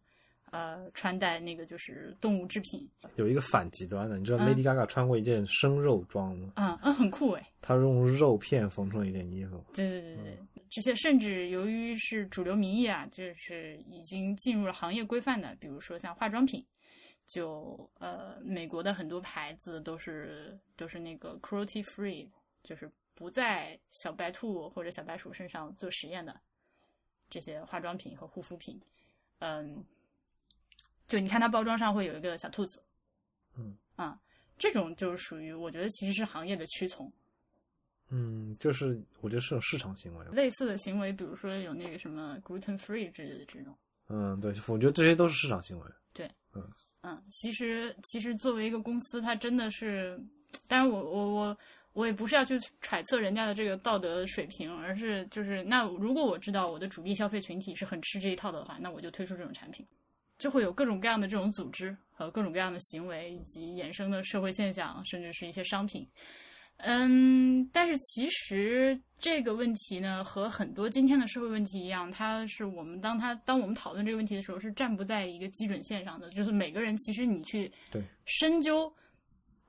[0.51, 2.89] 呃穿戴那个就是动物制品。
[3.17, 6.53] 有一个反极端的，你知道嗯 Lady Gaga 穿过一件生肉装吗？
[6.57, 7.45] 嗯嗯，很酷诶。
[7.63, 9.65] 她用肉片缝成了一件衣服。
[9.73, 10.39] 对对对对，
[10.71, 16.65] 这些甚至由于是主流民意啊，就是已经进入了行业规范的，比如说像化妆品，
[17.27, 22.29] 就呃，美国的很多牌子都是都是那个 cruelty free，
[22.63, 26.41] 就是不在小白兔或者小白鼠身上做实验的
[27.29, 28.81] 这些化妆品和护肤品，
[29.39, 29.85] 嗯，
[31.07, 32.83] 就你看它包装上会有一个小兔子，
[33.57, 34.21] 嗯啊，
[34.59, 37.13] 这种就是属于我觉得其实是行业的屈从。
[38.13, 40.27] 嗯，就是我觉得是种市场行为。
[40.33, 43.73] 类似的行为，比如说有那个什么 gluten free 之类的这种。
[44.09, 45.87] 嗯，对，我觉得这些都是市场行为。
[46.13, 46.69] 对，嗯
[47.03, 50.21] 嗯，其实其实作为一个公司，它真的是，
[50.67, 51.59] 但是我我我
[51.93, 59.85] 我也不是要去揣测人家的这个道德水平，而是就是那如果我知道我的主力消费群体是很吃这一套的话，那我就推出这种产品，
[60.39, 66.07] 就会有各种各样的这种组织和各种各样的行为以及衍生的社会现象，甚至是一些商品。
[66.83, 76.31] 嗯，但是其实这个问题呢，和很多今天的社会问题一样，它是我们当它当我们讨论这个问题的时候，是站不在一个基准线上的。
[76.31, 78.91] 就是每个人，其实你去对深究，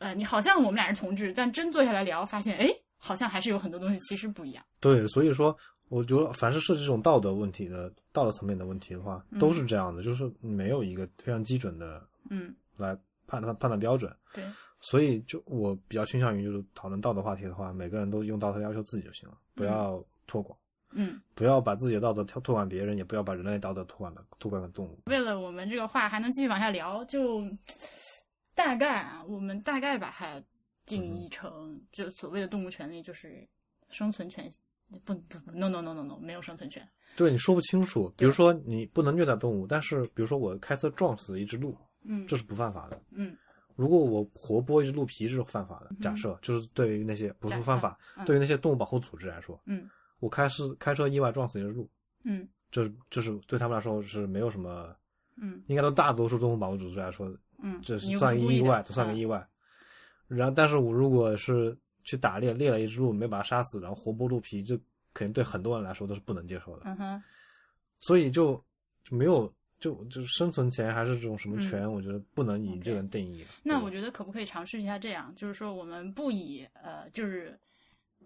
[0.02, 4.66] 呃，你好像我们俩是同志，但真坐下来聊，发现，哎，好像还是有很多东西其实不一样。
[4.80, 5.56] 对，所以说，
[5.90, 14.12] 我觉得凡是涉及这种道德问题的道德层面的问题的话，都是这样的，就是没有一个非常基准的嗯，来判断判断标准。
[14.34, 14.44] 对，
[14.80, 20.58] 所以就我比较倾向于就是讨论道德话题的话，每个人都用道德要求自己就行了，不要托管，
[20.94, 25.00] 嗯，不要把自己的道德托托管别人，也不要把人类道德托管了托管给动物。
[25.06, 27.44] 为了我们这个话还能继续往下聊，就
[28.64, 30.42] 大概啊，我们大概把它
[30.86, 33.48] 定义成，就所谓的动物权利就是
[33.90, 34.50] 生存权。
[35.06, 36.88] 不不不，no no no no no，没有生存权。
[37.16, 38.14] 对，你说不清楚。
[38.18, 43.02] 比如说你不能虐待动物，但是比如说我开车撞死一只鹿，嗯，这是不犯法的。
[43.12, 43.36] 嗯
[43.78, 45.96] 如果我活剥一只鹿皮，这是犯法的。
[46.02, 51.90] 假设就是对于那些不是犯法，嗯对于那些动物保护组织来说，嗯我开是开车意外撞死一只鹿，
[52.26, 54.94] 嗯这是这是对他们来说是没有什么，
[55.38, 59.48] 嗯应该都大多数动物保护组织来说，嗯，这是算意的个意外，这算个嗯意外。
[60.28, 64.76] 然后，但是我如果是去打猎，猎了一只鹿，没把它杀死，然后活剥鹿皮，这
[65.14, 66.84] 肯定对很多人来说都是不能接受的。
[66.86, 67.24] 嗯哼，
[68.00, 68.56] 所以就
[69.04, 77.60] 就没有就就是生存权还是这种什么权，嗯我觉得不能以这个定义那我觉得可不可以尝试一下这样，就是说我们不以呃就是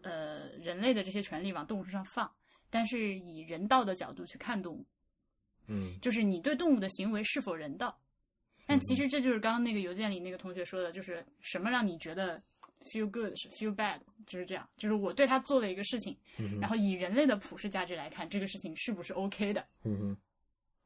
[0.04, 2.32] 呃人类的这些权利往动物身上放，
[2.70, 4.86] 但是以人道的角度去看动物，
[5.68, 7.98] 嗯就是你对动物的行为是否人道。
[8.66, 12.42] 但其实这就是刚刚那个邮件里那个同学说的，就是什么让你觉得
[12.92, 20.18] feel good 是 feel bad，就是这样，就是我对他做了一个事情，嗯然后以人类的普世价值来看，这个事情是不是 OK 的，嗯哼。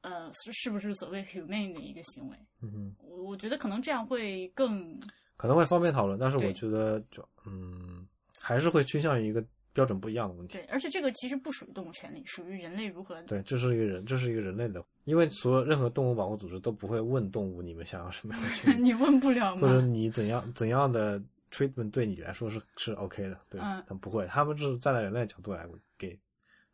[0.01, 2.37] 呃，是是不是所谓 humane 的一个行为？
[2.61, 4.87] 嗯哼，我我觉得可能这样会更
[5.35, 8.07] 可能会方便讨论，但是我觉得就嗯
[8.39, 10.57] 还是会倾向于一个标准不一样的问题。
[10.57, 19.81] 对，而且这个其实不属于动物权利，属于人类如何对，这是一个人，这是一个人类的，因为所有任何动物保护组织都不会问动物你们想要什么样的权利， 你问不了或者？
[19.81, 26.17] 你怎样怎样的 treatment 对你来说是是 OK 的，对，嗯他们不会，他们是站在人类角度来给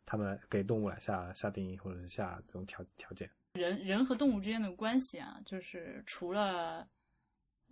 [0.04, 3.28] 他们来给动物来下下定义或者是下这种条条件。
[3.54, 6.86] 人人和动物之间的关系啊，就是除了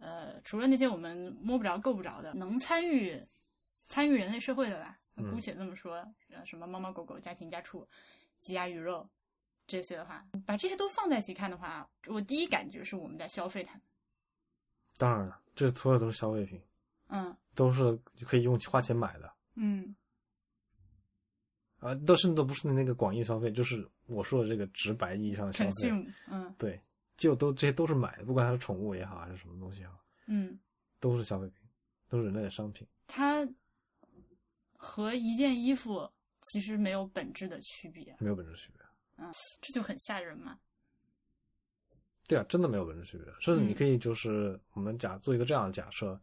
[0.00, 3.20] 呃除了那些我们摸不着、够不着的，能参与
[3.86, 5.96] 参与人类社会的吧，嗯姑且这么说，
[6.30, 7.86] 呃，什么猫猫狗狗、家禽家畜、
[8.40, 9.08] 鸡鸭鱼肉
[9.66, 13.82] 这些的话，把这些都放在一起看的话，我第一感觉是我们在消费它们。
[14.96, 16.60] 当然了，这所有都是消费品，
[17.08, 19.32] 嗯都是可以用花钱买的。
[19.54, 19.94] 嗯
[21.80, 25.90] 啊，都甚至都不是那个广义消费，就是我说的这个直白意义上的消费。
[26.28, 26.80] 嗯对，
[27.16, 30.58] 就都这些都是买的，不管它是宠物也好，还是什么东西也好，嗯，
[30.98, 31.68] 都是消费品，
[32.08, 32.86] 都是人类的商品。
[33.06, 33.46] 它
[34.84, 36.06] 和一件衣服
[36.42, 38.82] 其实没有本质的区别，没有本质区别。
[39.16, 40.58] 嗯这就很吓人嘛。
[42.26, 43.26] 对啊，真的没有本质区别。
[43.40, 46.20] 甚至你嗯可以就是我们假做一个这样的假设，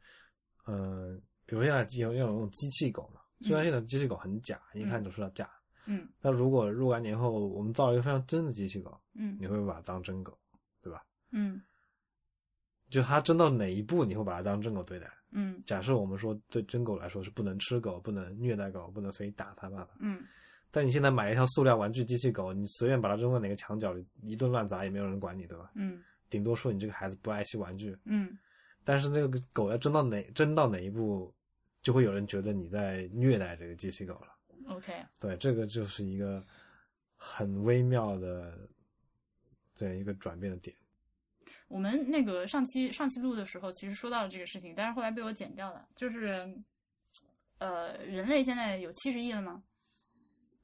[0.67, 5.49] 嗯、比如现在有有那种机器狗嘛，虽然嗯现在机器狗很假，一看就知道假。
[5.85, 10.37] 嗯但如果若干年后我们造了一个非常真的机器狗，嗯你会把它当真狗，
[10.81, 11.03] 对吧？
[11.31, 11.61] 嗯
[12.89, 15.09] 就它真到哪一步，你会把它当真狗对待？
[15.31, 20.23] 嗯假设我们说对真狗来说是不能吃狗、不能虐待狗、不能随意打它骂它，嗯
[20.69, 25.71] 但你现在买一条塑料玩具机器狗，你随便把它扔到哪个墙角里，一顿乱砸也没有人管你，对吧？
[25.75, 27.97] 嗯顶多说你这个孩子不爱惜玩具。
[28.05, 28.37] 嗯
[28.83, 31.33] 但是那个狗要真到哪真到哪一步，
[31.81, 34.75] 就会有人觉得你在虐待这个机器狗了。
[34.75, 36.43] ，OK，对，这个就是一个
[37.15, 38.57] 很微妙的
[39.75, 40.75] 这样一个转变的点。
[41.71, 45.87] 我们那个上期上期录的时候，其实说到了这个事情，但是后来被我剪掉了。
[45.95, 46.53] 就是，
[47.59, 49.63] 呃，人类现在有七十亿了吗？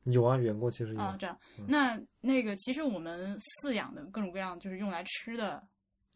[0.04, 1.00] 有啊，远过其实有。
[1.00, 5.66] 啊，这样嗯，那那个其实我们饲养的各种各样，就是用来吃的，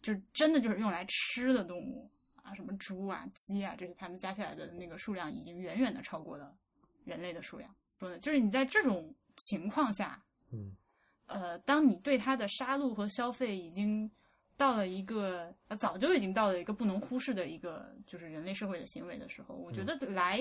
[0.02, 6.56] 就是真的就是用来吃的动物啊，什么猪啊、鸡啊，这是它们加起来的那个数量已经远远的超过了
[7.04, 7.74] 人类的数量。
[8.00, 10.22] 说的就是你在这种情况下，
[10.52, 10.76] 嗯
[11.28, 14.10] 呃，当你对它的杀戮和消费已经
[14.62, 20.40] 到了一个呃早就已经到了一个不能忽视的一个就是人类社会的行为的时候，我觉得来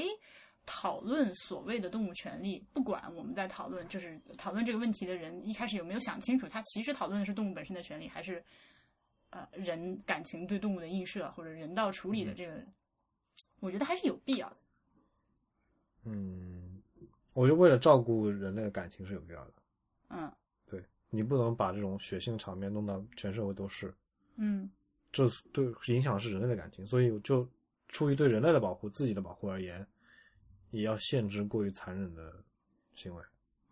[0.66, 8.44] 讨论所谓的动物权利，不管我们在讨论就是讨论这个问题的人一开始有没有想清楚，他其实讨论的是动物本身的权利，还是
[9.30, 12.62] 呃人感情对动物的映射或者人道处理的这个，
[13.60, 14.56] 我觉得还是有必要的。
[16.04, 16.82] 嗯，
[17.32, 19.52] 我觉得为了照顾人类的感情是有必要的。
[20.10, 20.30] 嗯
[20.66, 23.94] 对你不能把这种血腥场面弄到全社会都是，
[24.42, 24.70] 嗯
[25.12, 27.46] 这对影响的是人类的感情，所以就
[27.88, 29.86] 出于对人类的保护、自己的保护而言，
[30.70, 32.32] 也要限制过于残忍的
[32.94, 33.22] 行为。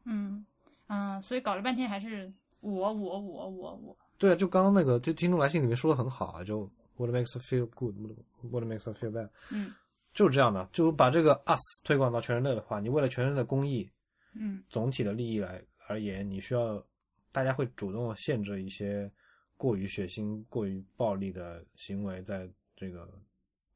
[0.05, 0.45] 嗯
[0.87, 3.97] 啊、所以搞了半天还是我我我我我。
[4.19, 9.73] 对啊，就刚刚那个，就听众来信里面说的很好啊，就 what makes us feel good，what makes us feel bad，嗯
[10.13, 13.89] 就是这样的，就把这个 us 推广到全人类的话，你为了全人类的公益、
[14.35, 16.85] 嗯总体的利益来而言，你需要
[17.31, 19.09] 大家会主动限制一些
[19.59, 23.07] 过于血腥、过于暴力的行为在这个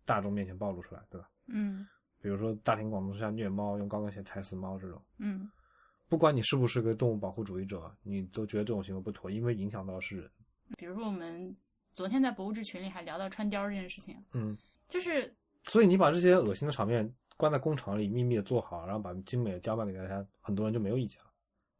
[0.07, 1.29] 大众面前暴露出来，对吧？
[1.49, 1.87] 嗯
[2.21, 5.51] 比如说大庭广众之下虐猫、用高跟鞋踩死猫这种，嗯
[6.09, 10.31] 不管你是不是个动物保护主义者，你都觉得这种行为不妥，因为影响到是人。
[10.79, 11.57] 比如说我们
[11.95, 14.57] 昨天在博物志群里还聊到穿貂这件事情，嗯，
[14.89, 21.32] 就是所以你把这些恶心的场面关在工厂里，秘密的做好，然后把精美的雕卖给大家，很多人就没有意见了，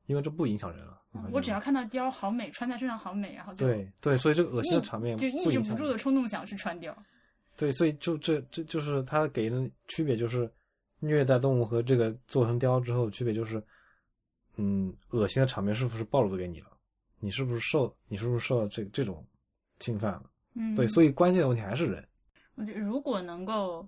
[0.07, 1.01] 因为这不影响人了。
[1.31, 6.95] 我只要看到貂好美，穿在身上好美，然后就对对，所以这个恶心的场面就抑制不住的冲动想去穿貂。
[7.57, 10.51] 对，所以就这这就是它给人的区别，就是
[11.01, 13.63] 虐待动物和这个做成貂之后的区别就是，
[14.57, 16.69] 嗯，恶心的场面是不是暴露给你了？
[17.21, 19.25] 你是不是受你是不是受到这这种
[19.79, 20.25] 侵犯了？
[20.55, 22.03] 嗯，对，所以关键的问题还是人。
[22.55, 23.87] 我觉得如果能够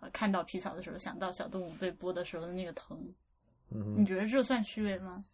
[0.00, 3.00] 呃看到皮草的时候，想到小动物被剥的时候的那个疼，
[3.70, 5.24] 嗯，你觉得这算虚伪吗？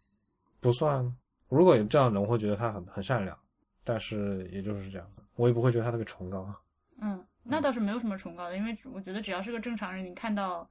[0.63, 1.05] 不算。
[1.49, 3.39] 如果有这样的人，我会觉得他很很善良，
[3.85, 6.51] 但是也就是这样，我也不会觉得他特别崇高。
[6.99, 10.67] 嗯，那倒是没有什么崇高的，因为我觉得只要是个正常人，你看到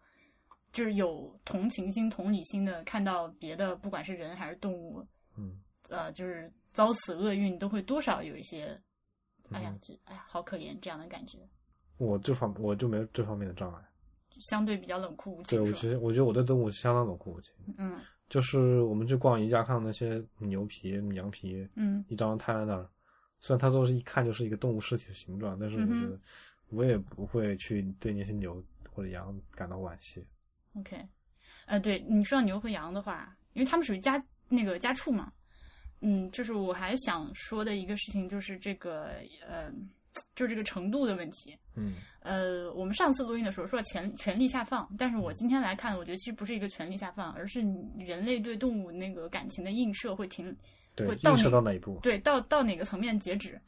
[0.71, 5.05] 就是有同情心、同理心的，看到别的不管是人还是动物，
[5.37, 8.79] 嗯，呃，就是遭此厄运，都会多少有一些，
[9.51, 9.75] 哎呀
[10.05, 11.37] 哎呀好可怜这样的感觉，
[11.97, 13.81] 我这方我就没有这方面的障碍。
[14.49, 17.53] 相对比较冷酷无对，情，对我其实我觉得我对动物相当冷酷无情。
[17.77, 17.99] 嗯
[18.31, 22.01] 就是我们去逛宜家看到那些牛皮、羊皮，嗯。
[22.07, 22.89] 一张张摊在那儿，
[23.41, 26.17] 虽然它都是一看就是一个动物尸体的形状，但是我觉得
[26.69, 30.25] 我也不会去对那些牛或者羊感到惋惜。
[30.75, 31.05] ，OK，
[31.65, 35.29] 呃，对你说到牛和羊的话，因为它们属于家那个家畜嘛，
[35.99, 39.15] 嗯，就是我还想说的一个事情就是这个
[39.45, 39.69] 呃，
[40.35, 41.57] 就是这个程度的问题。
[41.75, 47.61] 嗯呃，我们上次录音的时候说权权力下放，但是我今天来看，我觉得其实不是一个权力下放，而是
[47.97, 50.55] 人类对动物那个感情的映射会停，
[50.95, 51.99] 对会，到映射到哪一步？
[52.03, 53.59] 对，到到哪个层面截止？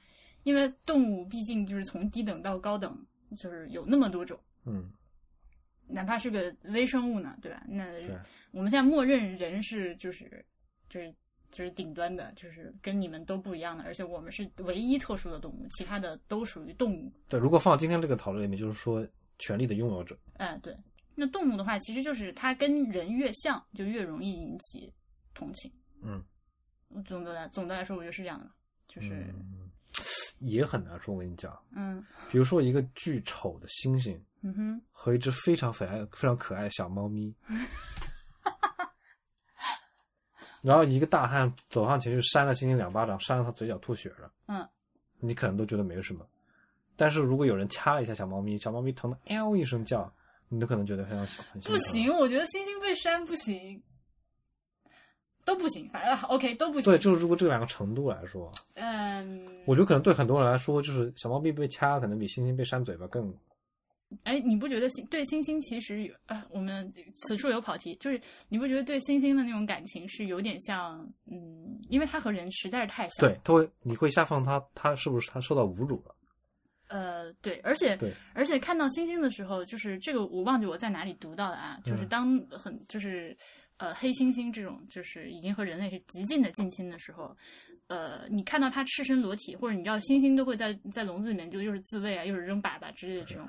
[0.44, 2.96] 因为动物毕竟就是从低等到高等，
[3.38, 4.92] 就是有那么多种，嗯，
[5.88, 7.64] 哪怕是个微生物呢，对吧？
[7.68, 7.86] 那，
[8.52, 10.46] 我们现在默认人是就是
[10.90, 11.12] 就是
[11.54, 17.10] 就是顶端的，就是跟你们都不一样的，而且我们是唯一特殊的动物，其他的都属于动物。
[17.30, 17.40] 对。
[17.40, 19.08] 如果放到今天这个讨论里面，就是说
[19.40, 20.76] 权力的拥有者，哎，对。
[21.16, 24.92] 那动物的话，其实就是它跟人越像，就越容易引起
[25.36, 25.72] 同情。
[26.02, 26.24] 嗯，
[27.06, 28.50] 总的来总的来说，我觉得是这样的，
[28.88, 29.70] 就是嗯
[30.40, 31.14] 也很难说。
[31.14, 37.34] 我跟你讲，嗯比如说一个巨丑的猩猩嗯哼，和一只非常可爱、非常可爱的小猫咪，
[40.64, 44.32] 然后一个大汉走上前去扇了星星两巴掌，扇到他嘴角吐血了。
[44.48, 44.68] 嗯，
[45.20, 46.26] 你可能都觉得没什么，
[46.96, 50.12] 但是如果有人掐了一下小猫咪，小猫咪疼的嗷一声叫，
[50.48, 53.84] 你都可能觉得非常很不行，我觉得星星被扇不行，
[55.44, 56.92] 都不行，反正 OK 都不行。
[56.92, 63.36] 对，就是如果这两个程度来说，嗯，我觉得可能对很多人来说，就是小猫咪被掐，可能比星星被扇嘴巴更
[64.24, 66.46] 哎，你不觉得星对星星其实有啊？
[66.50, 73.28] 我们此处有跑题，就是你不觉得对星星的那种感情是有点像，嗯，因为它和人实在是太像。
[73.28, 76.16] 对，，它会你会下放他，他是不是他受到侮辱了？
[76.90, 83.36] 呃，对，而且对而且看到星星的时候，就是这个我忘记我在哪里读到的啊，就是嗯当很就是
[83.78, 87.36] 呃黑猩猩这种就是已经和人类是极近的近亲的时候，
[87.88, 93.48] 呃，你看到它赤身裸体，或者你知道猩猩都会在在笼子里面就又是自卫啊，又是扔粑粑之类的这种，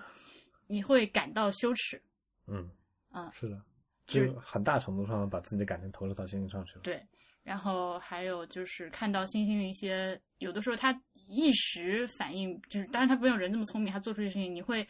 [0.75, 2.01] 你会感到羞耻。
[2.47, 2.69] 嗯，
[3.11, 3.63] 啊是的，
[4.07, 6.81] 就就很大程度上把自己的感情投入到猩猩上去了。
[6.83, 7.01] 对，
[7.43, 14.87] 然后还有就是看到猩猩的一些，有的时候他一时反应，就是当然他不像人那么聪明，他做出的事情，你会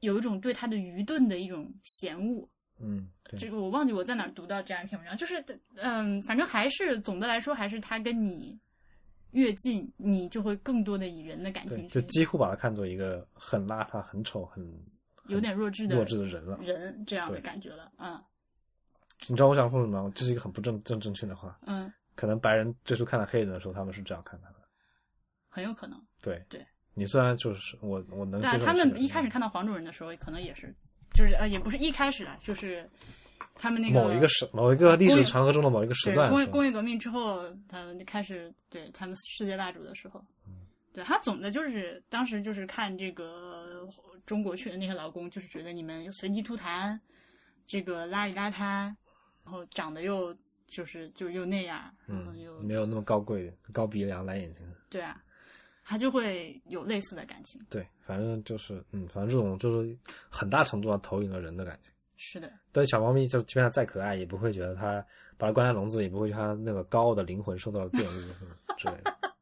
[0.00, 2.48] 有一种对他的愚钝的一种嫌恶。
[2.78, 5.42] 嗯，对这个我忘记我在哪儿读到这样一篇文章，就是
[5.76, 8.58] 嗯，反正还是总的来说，还是他跟你
[9.30, 14.62] 越近，你就会更多的以人的感，情，就几乎把他看作一个很邋遢、很丑、很
[15.28, 16.58] 有点弱智的弱智的人了。
[16.62, 17.90] 人这样的感觉了。
[17.98, 18.20] 嗯
[19.28, 20.12] 你知道我想说什么吗？
[20.14, 21.58] 这是一个很不正正正确的话。
[21.66, 24.56] 嗯，可能白人最初看到黑人的时候，他们是这样看他的。
[25.48, 25.98] 很有可能。
[26.20, 30.72] 对对，你虽然就是我我能但他们一开始看到黄种人的时候，可能也是，
[31.14, 32.86] 就是呃，也不是一开始啊，就是
[33.54, 40.55] 他们那个某一个时某一个历史长河中的某一个时段工业工业革命之后，他们就开始对他们世界霸主的时候，嗯
[40.96, 43.86] 对他总的就是当时就是看这个
[44.24, 46.98] 中国去的那些劳工，就是觉得你们随地吐痰，
[47.66, 48.60] 这个邋里邋遢，
[49.44, 50.34] 然后长得又
[50.66, 54.66] 就是就又那样，然后嗯又、没有那么高贵、高鼻梁、蓝眼睛。
[54.88, 55.22] 对啊，
[55.84, 57.60] 他就会有类似的感情。
[57.68, 59.94] 对，反正就是嗯，反正这种就是
[60.30, 61.92] 很大程度上投影了人的感情。
[62.16, 65.04] 是的，对小猫咪，就即便它再可爱，也不会觉得它
[65.36, 69.14] 把它关在笼子里，也不会觉得它那个高傲的灵魂受到了玷污嗯之类的。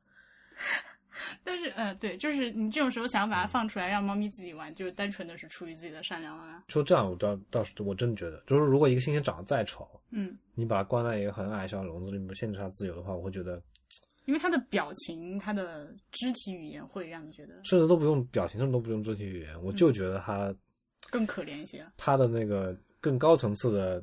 [1.43, 6.65] 但是呃，对，就是你这种时候想把它放出来让猫咪自己玩，就是单纯的是出于自己的善良啊。
[6.69, 13.61] 说这样，我倒倒是我真的觉得，就是如果一个猩猩长得再丑，嗯，你把它关在一个很矮小的笼子里，面限制它自由的话，我会觉得
[14.27, 20.55] 因为它的表情、它的肢体语言会让你觉得甚至都不用表情，甚至都不用肢体语言，我就觉得它
[21.11, 21.85] 更可怜一些。
[21.97, 24.03] 它的那个更高层次的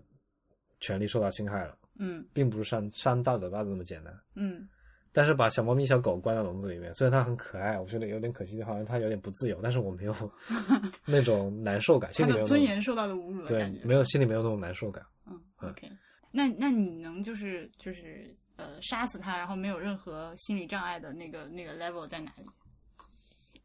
[0.80, 4.16] 权利受到侵害了，嗯并不是扇扇大嘴巴子那么简单。
[4.36, 4.68] 嗯，
[5.14, 10.16] 但是把小猫咪、小狗关在笼子里面，虽然它很可爱，我觉得有点可惜，好像它有点不自由，但是我没有
[11.06, 15.06] 那种难受感，心里没有尊严受到的侮辱的对感觉。，没有心里没有那种难受感。
[15.28, 15.90] 嗯嗯，OK。
[16.32, 22.46] 那那你能就是就是呃杀死它，然后没有任何心理障碍的那个那个 level 在哪里？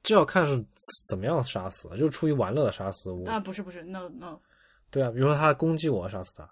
[0.02, 0.64] 这要看是
[1.08, 3.28] 怎么样杀死，就是出于玩乐的杀死我。
[3.28, 4.38] 啊，不是不是，no no，
[4.90, 6.48] 对啊，比如说它攻击我，杀死它，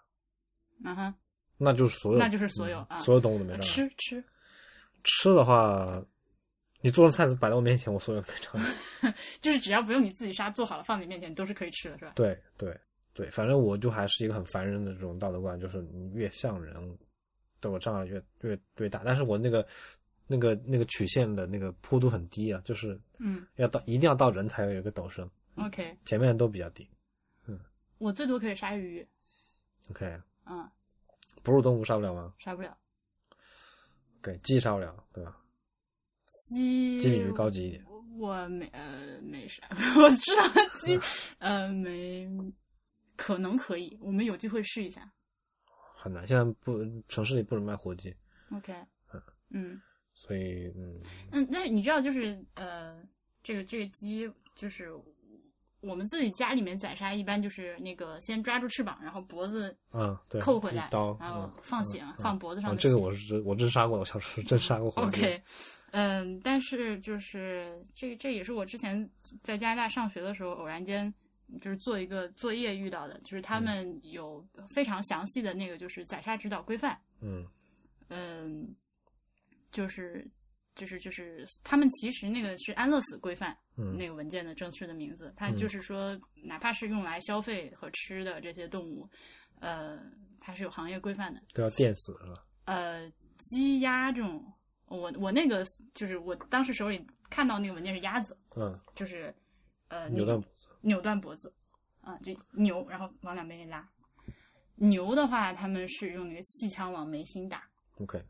[0.85, 1.15] 嗯哼，
[1.57, 3.63] 那就是所有，那就是所有所有动物都没障碍。
[3.63, 4.25] 吃吃，
[5.05, 6.05] 吃的话，
[6.81, 9.15] 你做成菜摆在我面前，我所有都没障碍。
[9.41, 12.13] 就是只要不用你自己杀，做好了放你面前你都是可以吃的，是吧？
[12.17, 12.77] 对对
[13.13, 16.75] 对，反正我就还是一个很烦人的这种道德观，就是你越像人，
[17.61, 19.03] 对我障碍越越越大。
[19.05, 19.67] 但是我那个
[20.27, 26.89] 那个那个曲线的那个坡度很低啊，就是嗯要到一定要到人才有一个陡升，，OK，前面都比较低。
[27.47, 27.61] 嗯
[27.99, 29.07] 我最多可以杀鱼
[29.91, 30.69] ，OK，嗯，
[31.43, 32.77] 哺乳动物杀不了吗杀不了。
[34.33, 35.37] ？OK，鸡杀不了，对吧？
[36.49, 37.85] 鸡鸡比鱼高级一点。
[38.19, 39.63] 我没呃没啥，
[40.01, 40.43] 我知道
[40.81, 40.99] 鸡
[41.39, 42.29] 呃没
[43.17, 45.11] 可能可以，我们有机会试一下。
[45.97, 48.15] 很难，现在不城市里不能卖活鸡
[48.53, 48.73] ，OK，
[49.51, 49.81] 嗯
[50.15, 51.01] 所以嗯，
[51.33, 53.03] 嗯，那你知道就是呃
[53.43, 54.91] 这个这个鸡就是
[55.85, 64.89] 我们自己家里面宰杀，一般就是那个先抓住翅膀，然后脖子嗯，对，扣回来然后嗯放血嗯放脖子上这个我是真我真杀过，我小时候真杀过。
[64.97, 65.43] OK，
[65.93, 69.09] 嗯，但是就是这这也是我之前
[69.43, 71.13] 在加拿大上学的时候偶然间
[71.61, 77.47] 就是做一个作业遇到的，就是他们有非常详细的那个就是宰杀指导规范，嗯
[78.09, 78.75] 嗯，
[79.71, 80.27] 就是
[80.75, 89.09] 就是就是他们其实那个是安乐死规范，嗯那个文件的正式的名字，它嗯就是说哪怕是用来消费和吃的这些动物，
[89.61, 90.01] 呃，
[90.41, 91.41] 它是有行业规范的。
[91.55, 92.45] 都要电死是吧？
[92.65, 94.45] 呃，鸡鸭这种，
[94.87, 99.35] 我我那个就是我当时手里看到那个文件是鸭子，嗯，就是
[99.89, 100.69] 呃扭断脖子。
[100.81, 101.53] 扭断脖子，
[102.01, 103.89] 啊，就扭，然后往两边一拉。
[104.77, 107.63] 牛的话，他们是用那个气枪往眉心打
[108.01, 108.21] ，OK，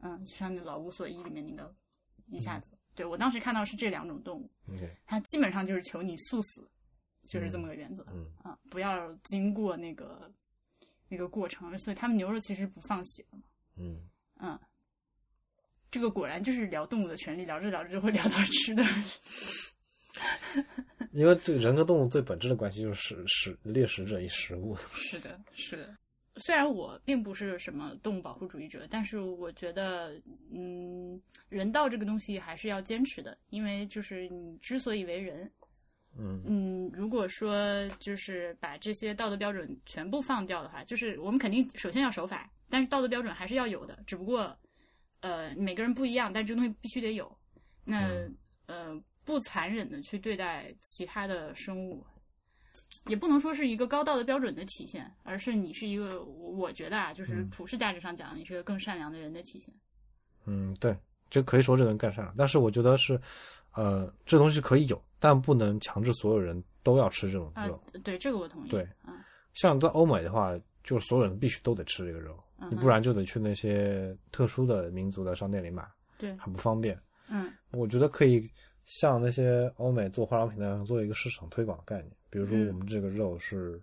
[0.00, 1.72] 嗯，就像那《老无所依》里面那个
[2.26, 2.70] 一下子。
[2.94, 4.50] 对我当时看到是这两种动物
[5.04, 6.70] 它基本上就是求你速死，
[7.26, 10.32] 就是这么个原则、嗯啊，不要经过那个
[11.08, 11.76] 那个过程。
[11.78, 13.42] 所以他们牛肉其实不放血的嘛。
[13.76, 14.08] 嗯，
[14.40, 14.58] 嗯，
[15.90, 18.84] 这个果然就是聊动物的权利，聊着聊着就会聊到吃的。
[21.10, 24.76] 因为这个人和动物最本质的关系就是食食猎食者与食物。
[24.94, 25.96] 是的，是的。
[26.36, 30.20] 虽然我并不是什么动物保护主义者，但是我觉得，
[30.52, 35.50] 嗯，人道这个东西还是要坚持的，因为就是你之所以为人，
[36.18, 44.56] 嗯嗯，如果说就是把这些道德标准全部放掉的话，就是我们肯定首先要守法，但是道德标准还是要有的，只不过
[45.20, 47.36] 呃每个人不一样，但这个东西必须得有。
[47.84, 52.04] 那、嗯呃不残忍的去对待其他的生物，
[53.06, 59.74] 也不能说是一个高道德标准的体现，而是你是一个，我觉得啊，就是嗯普世价值上讲，你是个更善良的人的体现。
[60.46, 60.96] 嗯，对，
[61.30, 63.20] 这可以说这能干善良，但是我觉得是，
[63.74, 68.70] 呃，这东西可以有，但不能强制所有人都要吃这种啊肉。，对这个我同意。
[68.70, 69.14] 对嗯
[69.54, 75.86] 像在欧美的话，就是所有人必须都得吃这个肉，嗯你不然就得去那些特殊的民族的商店里买，
[76.18, 76.98] 对，很不方便。
[77.28, 78.50] 嗯我觉得可以
[78.86, 83.80] 像那些欧美做化妆品那样做一个市场推广的概念，比如说嗯我们这个肉是、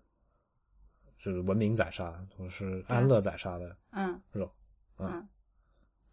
[1.23, 4.51] 就是文明宰杀，或者是安乐宰杀的嗯肉。
[4.97, 5.27] 嗯，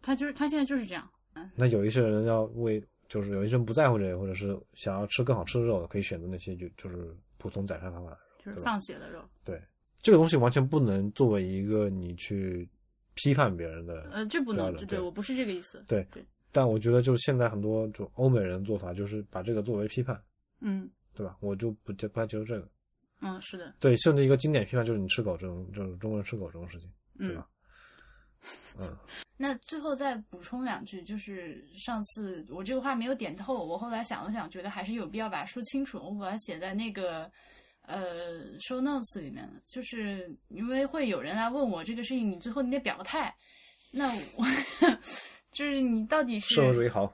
[0.01, 1.09] 他就是他现在就是这样。
[1.55, 8.21] 那有一些人要为，就是有一些人不在乎这些，或者是想要吃更好吃的肉，可以选择那些就就是普通宰杀方法的肉。
[8.43, 9.61] 就是放血的肉，对，
[10.01, 12.67] 这个东西完全不能作为一个你去
[13.15, 14.09] 批判别人的。
[14.11, 15.83] 呃，这不能，对我不是这个意思。
[15.87, 20.21] 对对，但我觉得就是现在很多就欧美人做法，就是把这个作为批判，
[20.61, 21.37] 嗯对吧？
[21.41, 22.67] 我就不接不太接受这个。
[23.21, 27.47] 嗯，是的，对，甚至一个经典批判就是你吃狗这种，就是中国人吃狗这种事情，对嗯吧。？
[28.79, 28.97] 嗯
[29.35, 35.97] 那最后再补充两句，就是上次我这个话没有点透，我后来想了想，觉得还是有必要把它说清楚。
[35.97, 37.29] 我把它写在那个
[37.81, 43.33] 呃 show notes 里面了，就是因为会有人来问我这个事情，你最后你得表个态。
[43.91, 44.45] 那我
[45.51, 47.11] 就是你到底是社会主义好，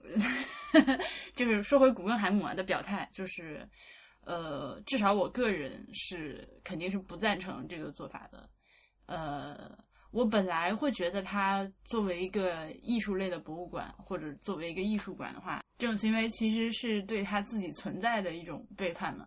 [1.34, 3.68] 就是说回古根海姆啊的表态，就是
[4.24, 8.48] 呃，至少我个人是肯定是不赞成这个做法的。
[9.06, 9.70] 呃，
[10.10, 19.26] 我本来会觉得他作为一个艺术类的博物馆，或者作为一个艺术馆的话，这种行为其实是对他自己存在的一种背叛嘛。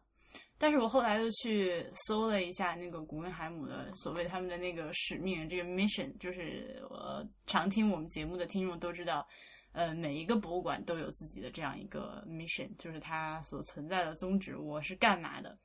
[0.61, 9.27] 但是我后来又去搜了一下那个古根海姆的所谓他们的那个使命，这个 mission，就是我常听我们节目的听众都知道，
[9.71, 15.57] 呃每一个博物馆都有自己的这样一个 mission，就是它所存在的宗旨，我是干嘛的。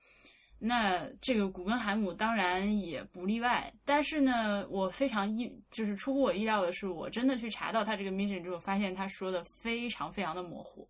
[0.58, 10.88] 那这个古根海姆当然也不例外，但是呢，我非常意就是出乎我意料的是，我真的去查到他这个 mission 之后，发现他说的非常非常的模糊。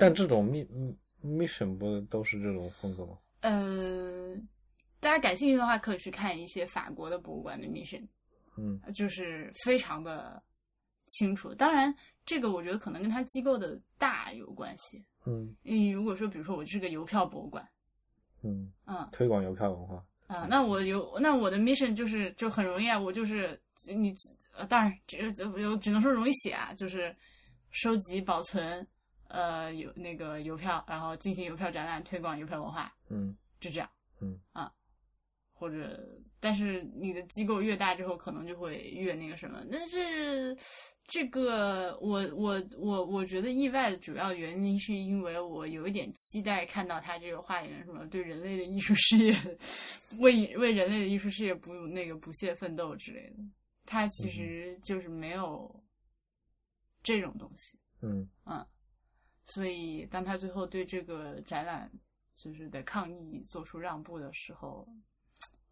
[0.00, 0.66] 但这种 mi
[1.22, 3.16] mission 不都是这种风格吗？
[3.40, 4.34] 呃，
[5.00, 8.06] 大家感兴趣的话，可以去看一些法国的博物馆的 mission，
[8.56, 10.42] 嗯就是非常的
[11.06, 11.54] 清楚。
[11.54, 15.04] 当然，这个我觉得可能跟它机构的大有关系。
[15.26, 17.68] 嗯你如果说，比如说我是个邮票博物馆，
[18.42, 20.04] 嗯，嗯推广邮票文化。
[20.28, 24.12] 啊、那我有那我的 mission 就是就很容易啊，我就是你
[24.56, 27.14] 呃，当然只只有只能说容易写啊，就是
[27.70, 28.84] 收集保存
[29.28, 32.92] 呃邮那个邮票，然后进行邮票展览，推广邮票文化。
[33.08, 34.70] 嗯就这样，嗯啊，
[35.52, 36.06] 或者，
[36.38, 39.64] 但是你的机构越大之后，可能就会越那个什么。
[39.72, 40.54] 但是
[41.06, 49.34] 这个，我我我我觉得意外的主要原因是因为我有一点期待看到他这个话里面什么对人类的艺术事业，
[50.18, 53.36] 为为人类的艺术事业不那个不懈奋斗之类的。
[53.86, 55.82] 他其实就是没有
[57.02, 57.78] 这种东西。
[58.02, 58.28] 嗯
[59.46, 61.90] 所以当他最后对这个展览
[62.34, 64.86] 就是的抗议做出让步的时候，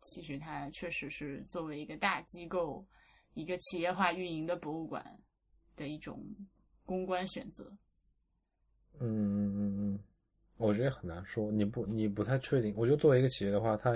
[0.03, 2.87] 其实他确实是作为一个大机构、
[3.35, 5.05] 一个企业化运营的博物馆
[5.77, 6.25] 的一种
[6.85, 7.65] 公关选择。
[9.01, 10.01] 嗯嗯嗯嗯，
[10.57, 12.73] 我觉得很难说，你不你不太确定。
[12.77, 13.93] 我觉得作为一个企业的话，它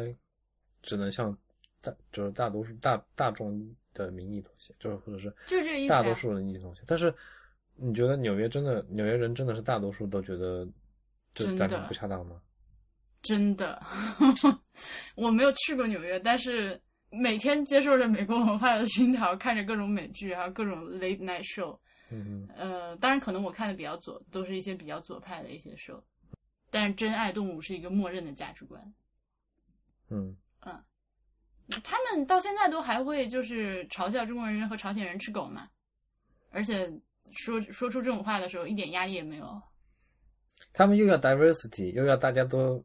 [0.83, 1.37] 只能向
[1.81, 6.83] 大就是大多数大大众的民意妥协，就是或者是就是这个意思啊大多数人意见妥协。
[6.85, 7.15] 但是
[7.79, 10.67] 你觉得纽约真的纽约人真的是大多数都觉得
[11.35, 12.41] 这真的不恰当吗？
[13.23, 13.83] 真的，
[15.17, 21.79] 我没有去过纽约，但是每天接受着美国文化的熏陶，看着各种美剧，还有各种 late night show。
[22.11, 26.01] 嗯呃，当然可能我看的比较左，都是一些比较左派的一些 show，
[26.71, 28.83] 但是真爱动物是一个默认的价值观。
[30.09, 30.83] 嗯嗯
[31.83, 35.69] 他们到现在都还会就是嘲笑中国人和朝鲜人吃狗嘛，
[36.51, 36.91] 而且
[37.33, 39.63] 说说出这种话的时候一点压力也没有，
[40.73, 42.83] 他们又要 diversity，又要大家都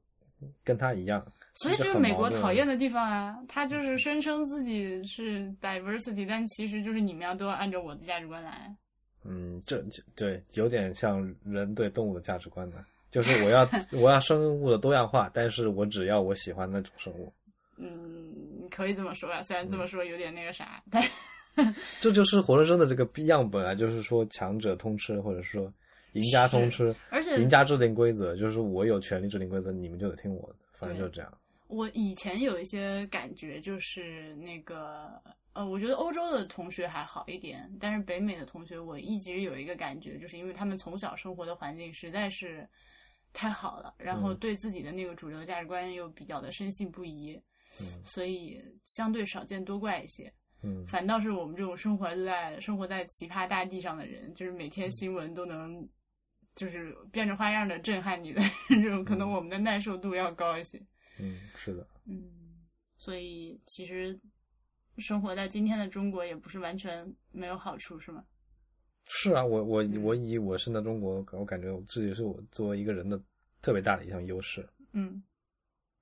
[0.63, 3.37] 跟他一样，所以这是美国讨厌的地方啊。
[3.47, 8.75] 他就是声称自己是 diversity，但其实就是你们要都要按照我的价值观来。
[9.23, 17.31] 嗯，这这对有点像人对动物的价值观呢，就是 我要我要生物的多样化，但是我只要我喜欢那种生物，
[17.77, 21.01] 嗯，可以这么说吧，虽然嗯这么说有点那个啥，但
[21.99, 25.71] 这就是活生生的这个样本啊，就是说强者通吃，或者说
[26.13, 31.37] 赢家通吃，而且赢家制定规则，就是我有权利制定规则，你们就得听我的，反正就这样。
[31.67, 35.19] 我以前有一些感觉，就是那个
[35.53, 42.67] 呃，我觉得欧洲的同学还好一点，但是北美的同学，我一直有一个感觉，就是因为他们从小生活的环境实在是
[43.31, 47.39] 太好了，然后嗯对自己的那个主流价值观又比较的深信不疑，
[47.79, 50.31] 嗯所以相对少见多怪一些。
[50.63, 55.87] 嗯反倒是我们这种生活在生活在奇葩大地上的人，就是每嗯天新闻都能，
[56.55, 60.81] 就是变着花样的震撼你的 这种，可能我们的耐受度要高一些。
[61.19, 62.65] 嗯，是的，嗯，
[62.97, 64.19] 所以其实
[64.97, 68.23] 生活在今天的中国也不是完全没有好处，是吗？
[69.05, 73.21] 是啊，我我嗯我以我生在中国，我感觉我自己是我作为一个人的
[73.61, 74.67] 特别大的一项优势。
[74.93, 75.21] 嗯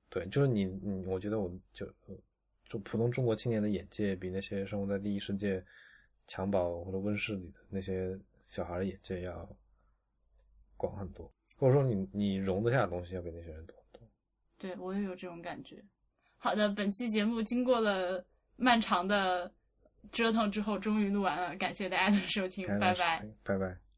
[0.10, 1.86] 对，就是你你，我觉得我就
[2.72, 5.62] 就普通中国青年的眼界比那些生活在第一世界
[6.26, 8.18] 襁褓或者温室里的那些
[8.48, 9.50] 小孩的眼界要
[10.78, 14.10] 广很多，或者说你你容得下的东西要比那些人多很多。
[14.58, 15.84] 对我也有这种感觉。
[16.38, 19.52] 好的，本期节目经过了漫长的
[20.14, 23.28] 折腾之后，终于录完了，感谢大家的收听，拜拜。
[23.44, 23.91] 拜拜。